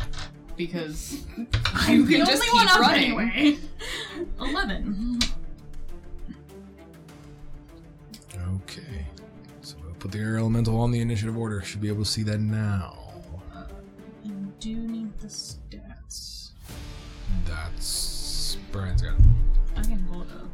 [0.56, 1.24] because
[1.74, 3.20] I'm you the can just only one keep up running.
[3.20, 3.58] anyway.
[4.40, 5.20] Eleven.
[8.56, 9.06] Okay.
[9.62, 11.62] So we'll put the air elemental on the initiative order.
[11.62, 12.98] Should be able to see that now.
[14.24, 16.52] You do need the stats.
[17.46, 19.22] That's Bryan's got it.
[19.78, 20.47] I can hold up.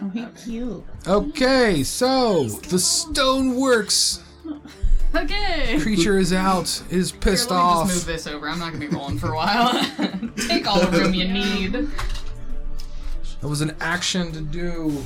[0.00, 0.84] Oh, he cute.
[1.06, 4.22] Okay, so the stone works.
[5.14, 5.78] Okay.
[5.80, 6.82] Creature is out.
[6.90, 7.88] Is Here, pissed let me off.
[7.88, 8.48] just move this over.
[8.48, 9.72] I'm not gonna be rolling for a while.
[10.48, 11.72] Take all the room you need.
[13.40, 15.02] That was an action to do.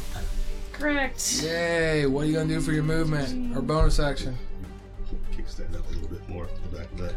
[0.72, 1.40] Correct.
[1.42, 2.06] Yay!
[2.06, 4.36] What are you gonna do for your movement or bonus action?
[5.32, 7.14] Kickstand up a little bit more to the back of that.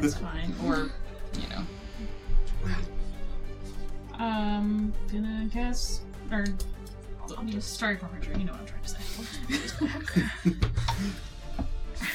[0.00, 0.54] That's fine.
[0.64, 0.90] Or,
[1.34, 1.62] you know,
[4.18, 6.02] Um, gonna cast
[6.32, 6.44] or
[7.36, 8.32] I'll use starry furniture.
[8.38, 10.66] You know what I'm trying to say.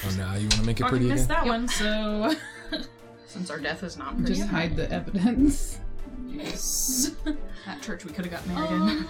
[0.05, 1.38] Oh, now you want to make it Fucking pretty missed again?
[1.43, 1.68] that one.
[1.70, 2.34] So
[3.26, 5.80] since our death is not pretty, Just hide the evidence.
[6.28, 7.11] yes.
[7.65, 8.82] that church we could have got married in.
[8.82, 9.07] Um,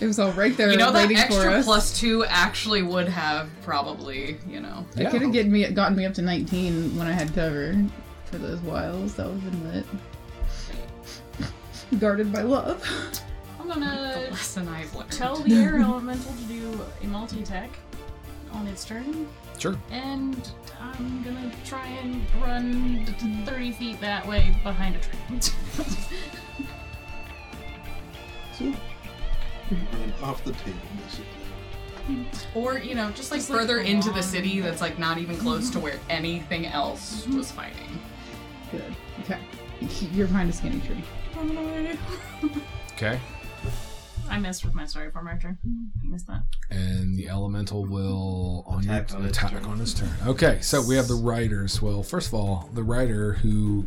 [0.00, 1.64] It was all right there You know that waiting for extra us.
[1.64, 4.84] plus two actually would have probably, you know.
[4.96, 7.76] It could have gotten me gotten me up to 19 when I had cover
[8.24, 9.14] for those wiles.
[9.14, 9.86] That would have been lit.
[11.98, 12.82] Guarded by love.
[13.60, 15.12] I'm gonna lesson I've learned.
[15.12, 17.70] tell the air elemental to do a multi attack
[18.52, 19.28] on its turn,
[19.58, 19.76] Sure.
[19.90, 25.18] and I'm gonna try and run t- t- 30 feet that way behind a tree.
[29.70, 32.26] Running off the table, basically.
[32.54, 34.22] Or, you know, just like Just, like, further into the along.
[34.22, 37.38] city that's like not even close to where anything else mm-hmm.
[37.38, 38.00] was fighting.
[38.70, 38.94] Good.
[39.20, 39.38] Okay.
[40.12, 41.02] You're behind a skinny tree.
[42.94, 43.18] Okay.
[44.30, 45.58] I missed with my Starry Form archer.
[46.04, 46.42] Missed that.
[46.70, 49.64] And the elemental will on Attack your, on attack turn.
[49.64, 50.10] on his turn.
[50.26, 51.82] Okay, so we have the riders.
[51.82, 53.86] Well, first of all, the rider who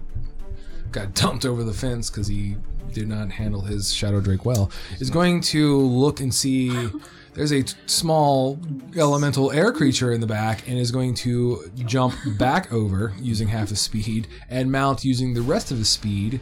[0.91, 2.57] got dumped over the fence because he
[2.93, 6.69] did not handle his Shadow Drake well, is going to look and see
[7.33, 8.59] there's a t- small
[8.95, 13.69] elemental air creature in the back and is going to jump back over using half
[13.69, 16.39] his speed and mount using the rest of his speed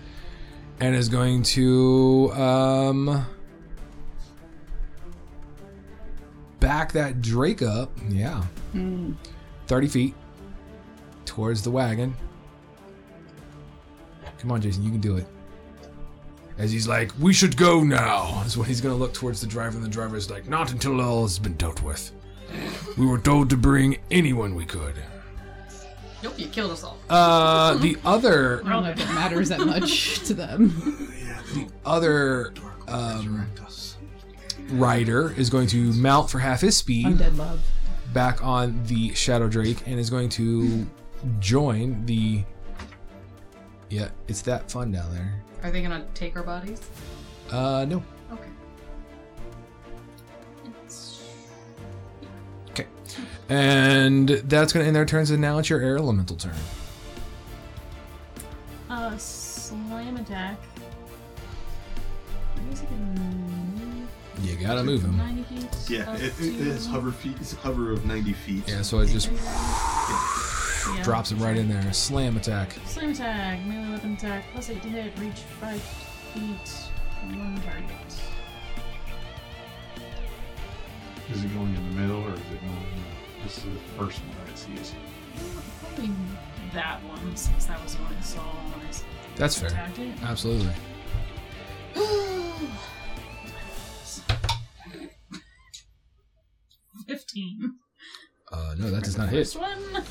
[0.79, 3.25] and is going to um
[6.59, 7.91] back that Drake up.
[8.07, 8.43] Yeah.
[9.67, 10.15] 30 feet
[11.25, 12.15] towards the wagon.
[14.39, 15.25] Come on, Jason, you can do it.
[16.57, 18.43] As he's like, we should go now.
[18.45, 20.71] Is when he's going to look towards the driver, and the driver is like, not
[20.71, 22.11] until all has been dealt with.
[22.97, 24.95] We were told to bring anyone we could.
[26.23, 26.97] Nope, you killed us all.
[27.09, 30.69] Uh, the other, I don't know if it matters that much to them.
[31.53, 32.53] the other
[32.87, 33.45] um,
[34.69, 37.05] rider is going to mount for half his speed.
[37.05, 37.61] Undead love.
[38.13, 40.87] back on the Shadow Drake and is going to
[41.39, 42.43] join the.
[43.89, 45.41] Yeah, it's that fun down there.
[45.61, 46.81] Are they gonna take our bodies?
[47.51, 48.01] Uh, no.
[53.49, 56.55] And that's going to end their turns, and now it's your air elemental turn.
[58.89, 60.57] Uh, slam attack.
[62.55, 64.07] Where is he gonna?
[64.41, 65.17] You gotta move him.
[65.17, 65.69] 90 feet.
[65.89, 67.35] Yeah, up it, it, to- it's hover feet.
[67.39, 68.67] It's a hover of ninety feet.
[68.67, 71.03] Yeah, so it just Yeah.
[71.03, 71.91] drops it right in there.
[71.93, 72.75] Slam attack.
[72.85, 76.69] Slam attack, melee weapon attack, plus 8 to hit, reach 5 feet,
[77.29, 77.89] one target.
[81.31, 83.03] Is it going in the middle or is it going?
[83.43, 84.73] This is the first one I see.
[84.73, 84.93] Is
[85.81, 86.11] Probably
[86.73, 89.03] that one, since that was the one I saw when I s-
[89.35, 89.69] That's fair.
[89.69, 90.13] attacked it.
[90.23, 90.73] Absolutely.
[97.07, 97.75] Fifteen.
[98.51, 99.39] Uh, no, that does not hit.
[99.47, 100.03] First one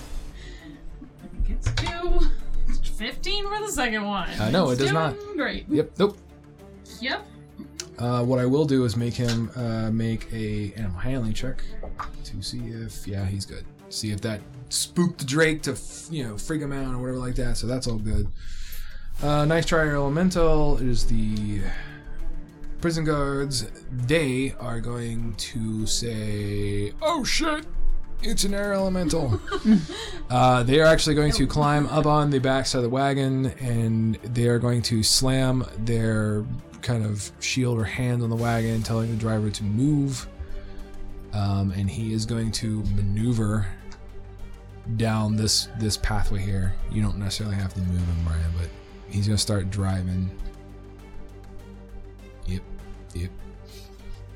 [1.46, 2.20] gets two.
[2.96, 4.28] Fifteen for the second one.
[4.30, 5.14] Uh, no, it It's does not.
[5.18, 5.66] doing Great.
[5.68, 6.16] Yep, nope.
[7.00, 7.26] Yep.
[7.98, 11.62] Uh, what I will do is make him uh, make a animal handling check
[12.24, 13.64] to see if yeah he's good.
[13.90, 14.40] See if that
[14.70, 17.56] spooked the Drake to f- you know freak him out or whatever like that.
[17.56, 18.28] So that's all good.
[19.22, 20.78] Uh, nice try, elemental.
[20.78, 21.60] Is the
[22.80, 23.70] prison guards?
[23.90, 27.66] They are going to say, "Oh shit."
[28.24, 29.40] It's an air elemental.
[30.30, 34.14] uh, they are actually going to climb up on the backside of the wagon and
[34.22, 36.44] they are going to slam their
[36.82, 40.26] kind of shield or hand on the wagon, telling the driver to move.
[41.32, 43.66] Um, and he is going to maneuver
[44.96, 46.74] down this this pathway here.
[46.90, 48.68] You don't necessarily have to move him, Bryan, but
[49.08, 50.30] he's going to start driving.
[52.46, 52.62] Yep,
[53.14, 53.30] yep.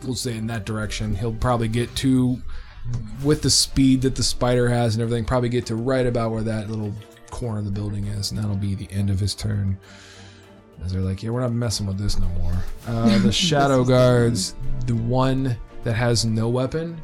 [0.04, 1.14] We'll say in that direction.
[1.14, 2.40] He'll probably get to,
[3.24, 6.42] with the speed that the spider has and everything, probably get to right about where
[6.42, 6.94] that little
[7.30, 9.78] corner of the building is, and that'll be the end of his turn.
[10.84, 12.52] As they're like, yeah, we're not messing with this no more.
[12.86, 14.54] Uh, the shadow guards,
[14.86, 17.00] the one that has no weapon,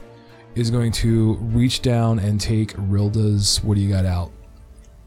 [0.54, 3.62] is going to reach down and take Rilda's.
[3.64, 4.30] What do you got out?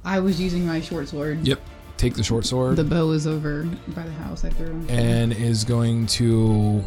[0.03, 1.47] I was using my short sword.
[1.47, 1.61] Yep.
[1.97, 4.43] Take the short sword The bow is over by the house.
[4.43, 4.85] I threw him.
[4.89, 6.83] and is going to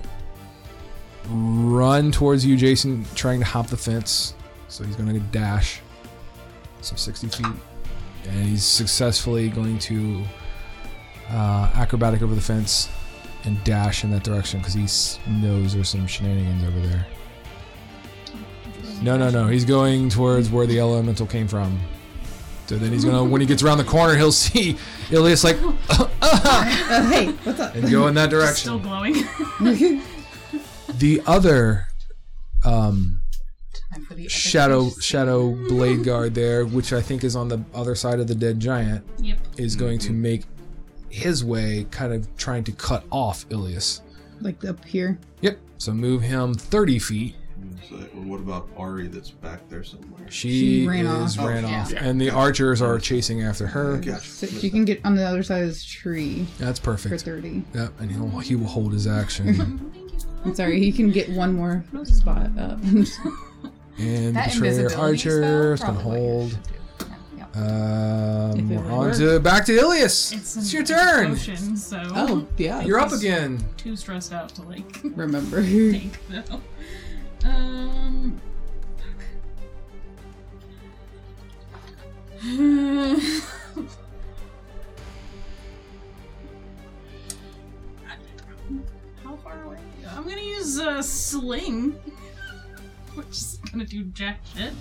[1.31, 4.35] run towards you, Jason, trying to hop the fence.
[4.69, 5.81] So he's going to dash
[6.83, 7.47] some 60 feet.
[8.29, 10.23] And he's successfully going to
[11.31, 12.89] uh, acrobatic over the fence
[13.45, 17.07] and dash in that direction because he s- knows there's some shenanigans over there.
[19.03, 19.47] No, no, no.
[19.47, 21.79] He's going towards where the elemental came from.
[22.67, 24.77] So then he's gonna, when he gets around the corner, he'll see
[25.11, 25.57] Ilias like,
[25.89, 26.65] Uh,
[27.11, 27.75] hey, what's up?
[27.75, 28.83] and go in that Still direction.
[28.83, 30.03] glowing.
[30.99, 31.87] The other
[32.65, 33.21] um,
[33.93, 35.05] Time for the epic shadow chase.
[35.05, 38.59] shadow blade guard there, which I think is on the other side of the dead
[38.59, 39.39] giant, yep.
[39.57, 40.43] is going to make
[41.11, 44.03] his way, kind of trying to cut off Ilias.
[44.41, 45.19] like up here.
[45.41, 45.59] Yep.
[45.79, 47.35] So move him 30 feet.
[47.89, 50.31] So, well, what about Ari that's back there somewhere?
[50.31, 51.47] She, She ran is off.
[51.47, 52.05] ran Oh, off, yeah.
[52.05, 53.97] and the archers are chasing after her.
[53.99, 54.21] Gotcha.
[54.21, 57.13] So she can get on the other side of this tree That's perfect.
[57.13, 57.65] for 30.
[57.75, 59.93] Yep, and he'll he will hold his action.
[60.45, 62.81] I'm sorry, he can get one more spot up.
[62.83, 63.07] and
[64.37, 66.59] That betrayer invisibility archer is gonna probably what hold.
[67.59, 69.17] Um, it on work.
[69.17, 70.33] to back to Ilias.
[70.33, 71.31] It's, It's, your turn.
[71.31, 72.83] Potion, so oh, yeah.
[72.83, 73.59] You're up again.
[73.77, 75.63] too stressed out to like Remember.
[75.63, 76.61] take though.
[77.45, 78.41] Um.
[89.25, 89.79] How far away?
[90.11, 91.99] I'm gonna use a sling,
[93.19, 94.73] which is gonna do jack shit.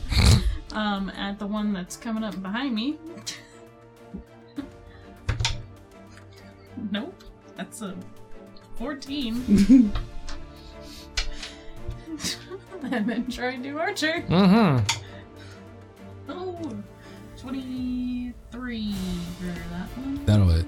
[0.73, 2.97] Um, at the one that's coming up behind me.
[6.91, 7.23] Nope.
[7.55, 7.95] That's a
[8.76, 9.91] 14.
[12.91, 14.23] and then try and do Archer.
[14.27, 15.01] Mm-hmm.
[16.30, 16.84] Oh,
[17.38, 18.93] 23
[19.39, 20.26] for that one.
[20.26, 20.65] That'll hit.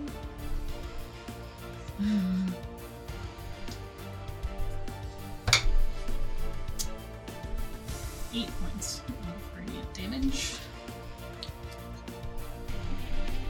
[8.34, 10.56] Eight points of radiant damage.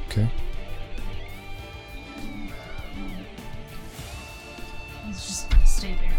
[0.08, 0.30] Okay.
[5.06, 6.16] He's just gonna stay there.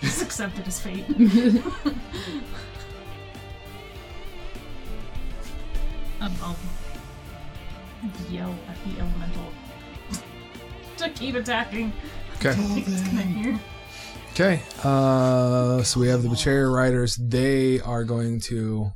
[0.00, 1.04] He's accepted his fate.
[6.18, 6.56] Um, I'll
[8.30, 9.52] yell at the elemental
[10.96, 11.92] to keep attacking.
[12.36, 12.54] Okay.
[12.58, 13.60] It's gonna hear.
[14.38, 14.60] Okay.
[14.84, 17.16] Uh, so we have the Betrayer Riders.
[17.16, 18.92] They are going to.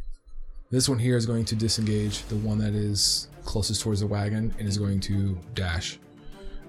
[0.70, 2.24] This one here is going to disengage.
[2.24, 5.98] The one that is closest towards the wagon and is going to dash.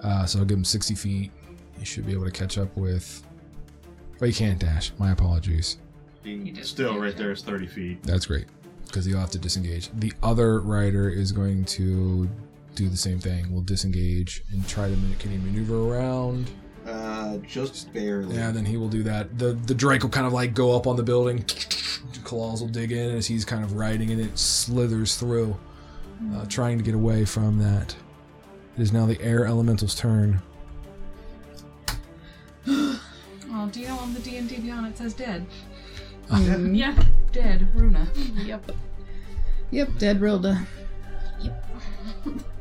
[0.01, 1.31] Uh, so I'll give him 60 feet.
[1.79, 3.21] He should be able to catch up with.
[4.21, 4.93] Oh, he can't dash.
[4.97, 5.77] My apologies.
[6.23, 7.17] Being still right it.
[7.17, 8.03] there is 30 feet.
[8.03, 8.45] That's great
[8.85, 9.89] because he'll have to disengage.
[9.95, 12.29] The other rider is going to
[12.75, 13.51] do the same thing.
[13.51, 16.49] We'll disengage and try to can he maneuver around?
[16.87, 18.35] Uh, just barely.
[18.35, 19.37] Yeah, then he will do that.
[19.37, 21.45] The the Drake will kind of like go up on the building.
[22.23, 25.55] Claws will dig in as he's kind of riding and it slithers through,
[26.35, 27.95] uh, trying to get away from that.
[28.77, 30.41] It is now the air elemental's turn.
[33.53, 35.45] Oh, do you know on the D and D Beyond it says dead?
[36.29, 36.95] Mm, Yeah.
[37.33, 38.07] Dead, Runa.
[38.45, 38.71] Yep.
[39.71, 40.65] Yep, dead Rilda.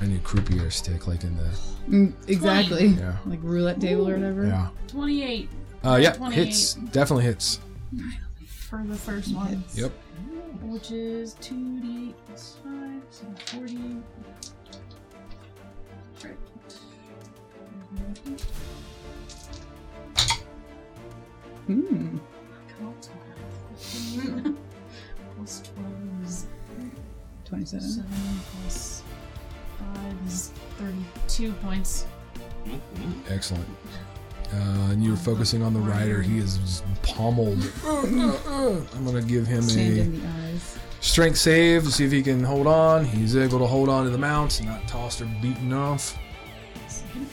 [0.00, 1.48] I need croupier stick like in the
[1.88, 2.86] Mm, exactly.
[2.88, 4.46] yeah Like roulette table or whatever.
[4.46, 4.68] yeah.
[4.88, 5.48] 28
[5.84, 6.44] Uh, yeah, 28.
[6.46, 7.60] hits definitely hits.
[8.46, 9.46] for the first one.
[9.48, 9.78] Hits.
[9.78, 9.92] Yep.
[10.62, 13.24] Which is 2d8 plus 5, so
[13.58, 13.78] 40.
[16.24, 16.36] Right.
[21.66, 22.18] Hmm.
[25.36, 26.46] plus 12 is
[27.44, 27.80] 27.
[27.88, 28.04] 7
[28.62, 28.93] plus
[29.78, 32.06] 5 is 32 points.
[32.66, 33.12] Mhm.
[33.30, 33.66] Excellent.
[34.52, 36.22] Uh, and you're focusing on the rider.
[36.22, 37.70] He is just pummeled.
[37.86, 40.78] I'm gonna give him Sand a in the eyes.
[41.00, 43.04] strength save to see if he can hold on.
[43.04, 46.16] He's able to hold on to the mount, not tossed or beaten off.
[46.88, 47.28] Second.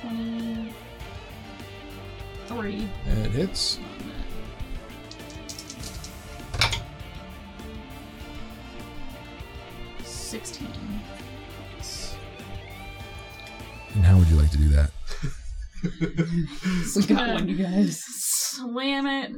[0.00, 3.78] 23 It hits.
[10.32, 10.46] On that.
[10.46, 11.02] Sixteen.
[13.94, 14.90] And how would you like to do that?
[16.96, 18.02] We got one, you guys.
[18.04, 19.36] Slam it.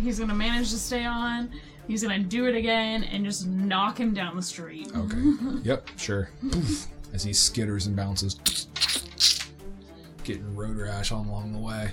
[0.00, 1.50] He's gonna manage to stay on.
[1.86, 4.90] He's gonna do it again and just knock him down the street.
[4.96, 5.34] Okay.
[5.62, 6.30] yep, sure.
[6.50, 6.86] Poof.
[7.12, 8.34] As he skitters and bounces,
[10.24, 11.92] getting road rash on along the way.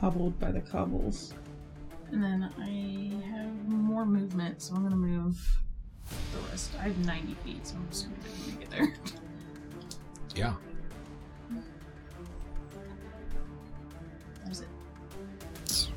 [0.00, 1.32] Hobbled by the cobbles.
[2.10, 5.38] And then I have more movement, so I'm gonna move
[6.32, 6.70] the rest.
[6.78, 8.94] I have 90 feet, so I'm just gonna make it there.
[10.34, 10.52] Yeah.
[14.40, 15.88] That was it.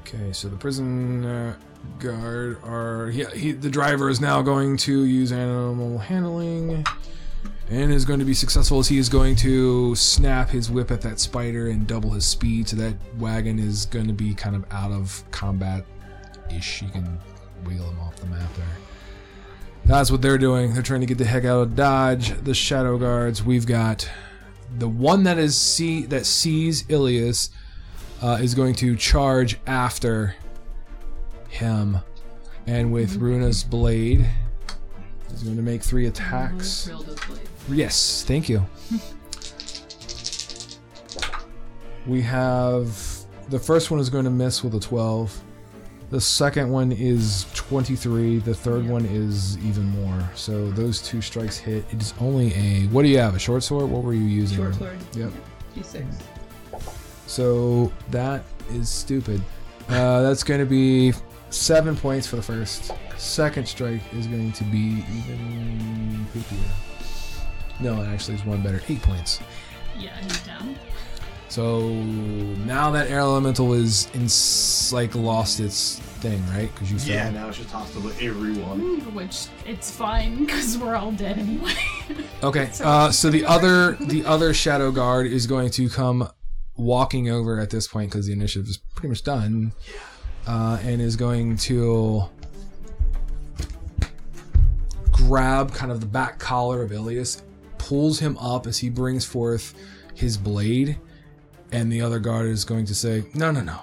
[0.00, 1.56] Okay, so the prison uh,
[2.00, 3.30] guard are yeah.
[3.30, 6.84] He, the driver is now going to use animal handling,
[7.70, 11.00] and is going to be successful as he is going to snap his whip at
[11.02, 12.68] that spider and double his speed.
[12.68, 15.84] So that wagon is going to be kind of out of combat
[16.52, 16.82] ish.
[16.82, 17.20] You can
[17.64, 18.66] wheel him off the map there.
[19.86, 20.74] That's what they're doing.
[20.74, 22.36] They're trying to get the heck out of Dodge.
[22.42, 23.44] The Shadow Guards.
[23.44, 24.10] We've got
[24.78, 27.50] the one that is see that sees Ilias
[28.20, 30.34] uh, is going to charge after
[31.48, 31.98] him,
[32.66, 34.28] and with Runa's blade,
[35.32, 36.88] is going to make three attacks.
[36.88, 37.40] Blade.
[37.68, 38.66] Yes, thank you.
[42.08, 45.44] we have the first one is going to miss with a 12.
[46.10, 48.38] The second one is 23.
[48.38, 48.92] The third Yeah.
[48.92, 50.30] one is even more.
[50.36, 51.84] So those two strikes hit.
[51.92, 52.86] It is only a.
[52.88, 53.34] What do you have?
[53.34, 53.90] A short sword?
[53.90, 54.58] What were you using?
[54.58, 54.98] Short sword.
[55.14, 55.32] Yep.
[55.76, 56.04] D6.
[57.26, 59.42] So that is stupid.
[59.88, 61.12] Uh, that's going to be
[61.50, 62.92] seven points for the first.
[63.16, 67.80] Second strike is going to be even poopier.
[67.80, 68.80] No, it actually is one better.
[68.88, 69.40] Eight points.
[69.98, 70.76] Yeah, he's down.
[71.48, 74.26] So now that air elemental is in
[74.96, 76.70] like lost its thing, right?
[76.74, 77.32] Because you Yeah, fell.
[77.32, 79.14] now it's just hostile to everyone.
[79.14, 81.72] Which it's fine because we're all dead anyway.
[82.42, 82.68] Okay.
[82.72, 86.28] So- Uh, so the other the other shadow guard is going to come
[86.76, 89.72] walking over at this point because the initiative is pretty much done,
[90.46, 92.24] uh, and is going to
[95.12, 97.42] grab kind of the back collar of Ilias,
[97.78, 99.74] pulls him up as he brings forth
[100.14, 100.98] his blade,
[101.76, 103.80] and the other guard is going to say, "No, no, no.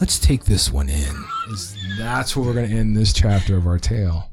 [0.00, 1.14] Let's take this one in."
[1.98, 4.30] That's where we're going to end this chapter of our tale.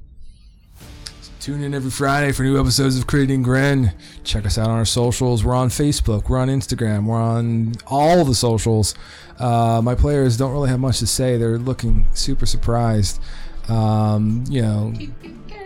[1.39, 3.91] Tune in every Friday for new episodes of Crit Eating Grin.
[4.23, 5.43] Check us out on our socials.
[5.43, 6.29] We're on Facebook.
[6.29, 7.05] We're on Instagram.
[7.05, 8.95] We're on all the socials.
[9.39, 11.35] Uh, my players don't really have much to say.
[11.37, 13.21] They're looking super surprised.
[13.67, 14.93] Um, you know,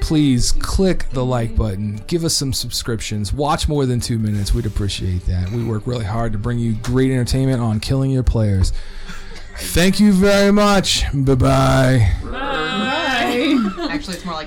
[0.02, 2.02] please click the like button.
[2.08, 3.34] Give us some subscriptions.
[3.34, 4.54] Watch more than two minutes.
[4.54, 5.52] We'd appreciate that.
[5.52, 8.72] We work really hard to bring you great entertainment on killing your players.
[9.58, 11.04] Thank you very much.
[11.12, 12.12] Bye bye.
[12.24, 12.30] Bye.
[12.32, 13.88] Bye.
[13.90, 14.46] Actually, it's more like